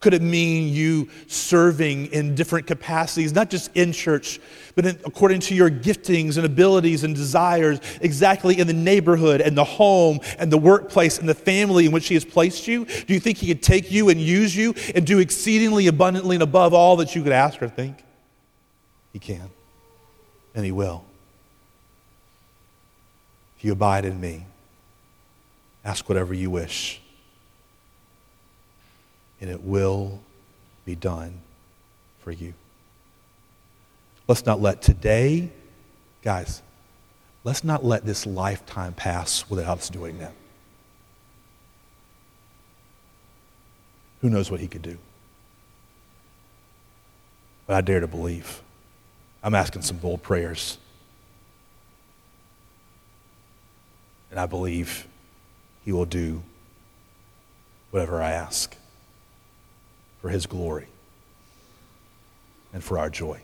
Could 0.00 0.12
it 0.12 0.20
mean 0.20 0.72
you 0.72 1.08
serving 1.26 2.06
in 2.06 2.34
different 2.34 2.66
capacities, 2.66 3.32
not 3.32 3.48
just 3.48 3.70
in 3.74 3.92
church, 3.92 4.38
but 4.74 4.84
in, 4.84 4.98
according 5.06 5.40
to 5.40 5.54
your 5.54 5.70
giftings 5.70 6.36
and 6.36 6.44
abilities 6.44 7.02
and 7.02 7.14
desires, 7.14 7.80
exactly 8.02 8.58
in 8.58 8.66
the 8.66 8.74
neighborhood 8.74 9.40
and 9.40 9.56
the 9.56 9.64
home 9.64 10.20
and 10.38 10.52
the 10.52 10.58
workplace 10.58 11.18
and 11.18 11.26
the 11.26 11.34
family 11.34 11.86
in 11.86 11.92
which 11.92 12.08
He 12.08 12.14
has 12.14 12.26
placed 12.26 12.68
you? 12.68 12.84
Do 12.84 13.14
you 13.14 13.20
think 13.20 13.38
He 13.38 13.46
could 13.46 13.62
take 13.62 13.90
you 13.90 14.10
and 14.10 14.20
use 14.20 14.54
you 14.54 14.74
and 14.94 15.06
do 15.06 15.18
exceedingly 15.18 15.86
abundantly 15.86 16.36
and 16.36 16.42
above 16.42 16.74
all 16.74 16.96
that 16.96 17.14
you 17.14 17.22
could 17.22 17.32
ask 17.32 17.62
or 17.62 17.68
think? 17.68 18.04
He 19.14 19.18
can, 19.18 19.48
and 20.54 20.64
He 20.64 20.72
will. 20.72 21.04
If 23.56 23.64
you 23.64 23.72
abide 23.72 24.04
in 24.04 24.20
me, 24.20 24.44
ask 25.86 26.06
whatever 26.06 26.34
you 26.34 26.50
wish 26.50 27.00
and 29.40 29.50
it 29.50 29.62
will 29.62 30.20
be 30.84 30.94
done 30.94 31.40
for 32.20 32.30
you. 32.32 32.54
Let's 34.28 34.46
not 34.46 34.60
let 34.60 34.82
today, 34.82 35.50
guys, 36.22 36.62
let's 37.44 37.62
not 37.62 37.84
let 37.84 38.04
this 38.04 38.26
lifetime 38.26 38.94
pass 38.94 39.48
without 39.48 39.78
us 39.78 39.88
doing 39.88 40.18
that. 40.18 40.32
Who 44.20 44.30
knows 44.30 44.50
what 44.50 44.60
he 44.60 44.66
could 44.66 44.82
do? 44.82 44.98
But 47.66 47.76
I 47.76 47.80
dare 47.80 48.00
to 48.00 48.06
believe. 48.06 48.62
I'm 49.42 49.54
asking 49.54 49.82
some 49.82 49.98
bold 49.98 50.22
prayers. 50.22 50.78
And 54.30 54.40
I 54.40 54.46
believe 54.46 55.06
he 55.84 55.92
will 55.92 56.04
do 56.04 56.42
whatever 57.90 58.20
I 58.20 58.32
ask 58.32 58.75
for 60.26 60.30
his 60.30 60.46
glory 60.46 60.88
and 62.72 62.82
for 62.82 62.98
our 62.98 63.08
joy. 63.08 63.40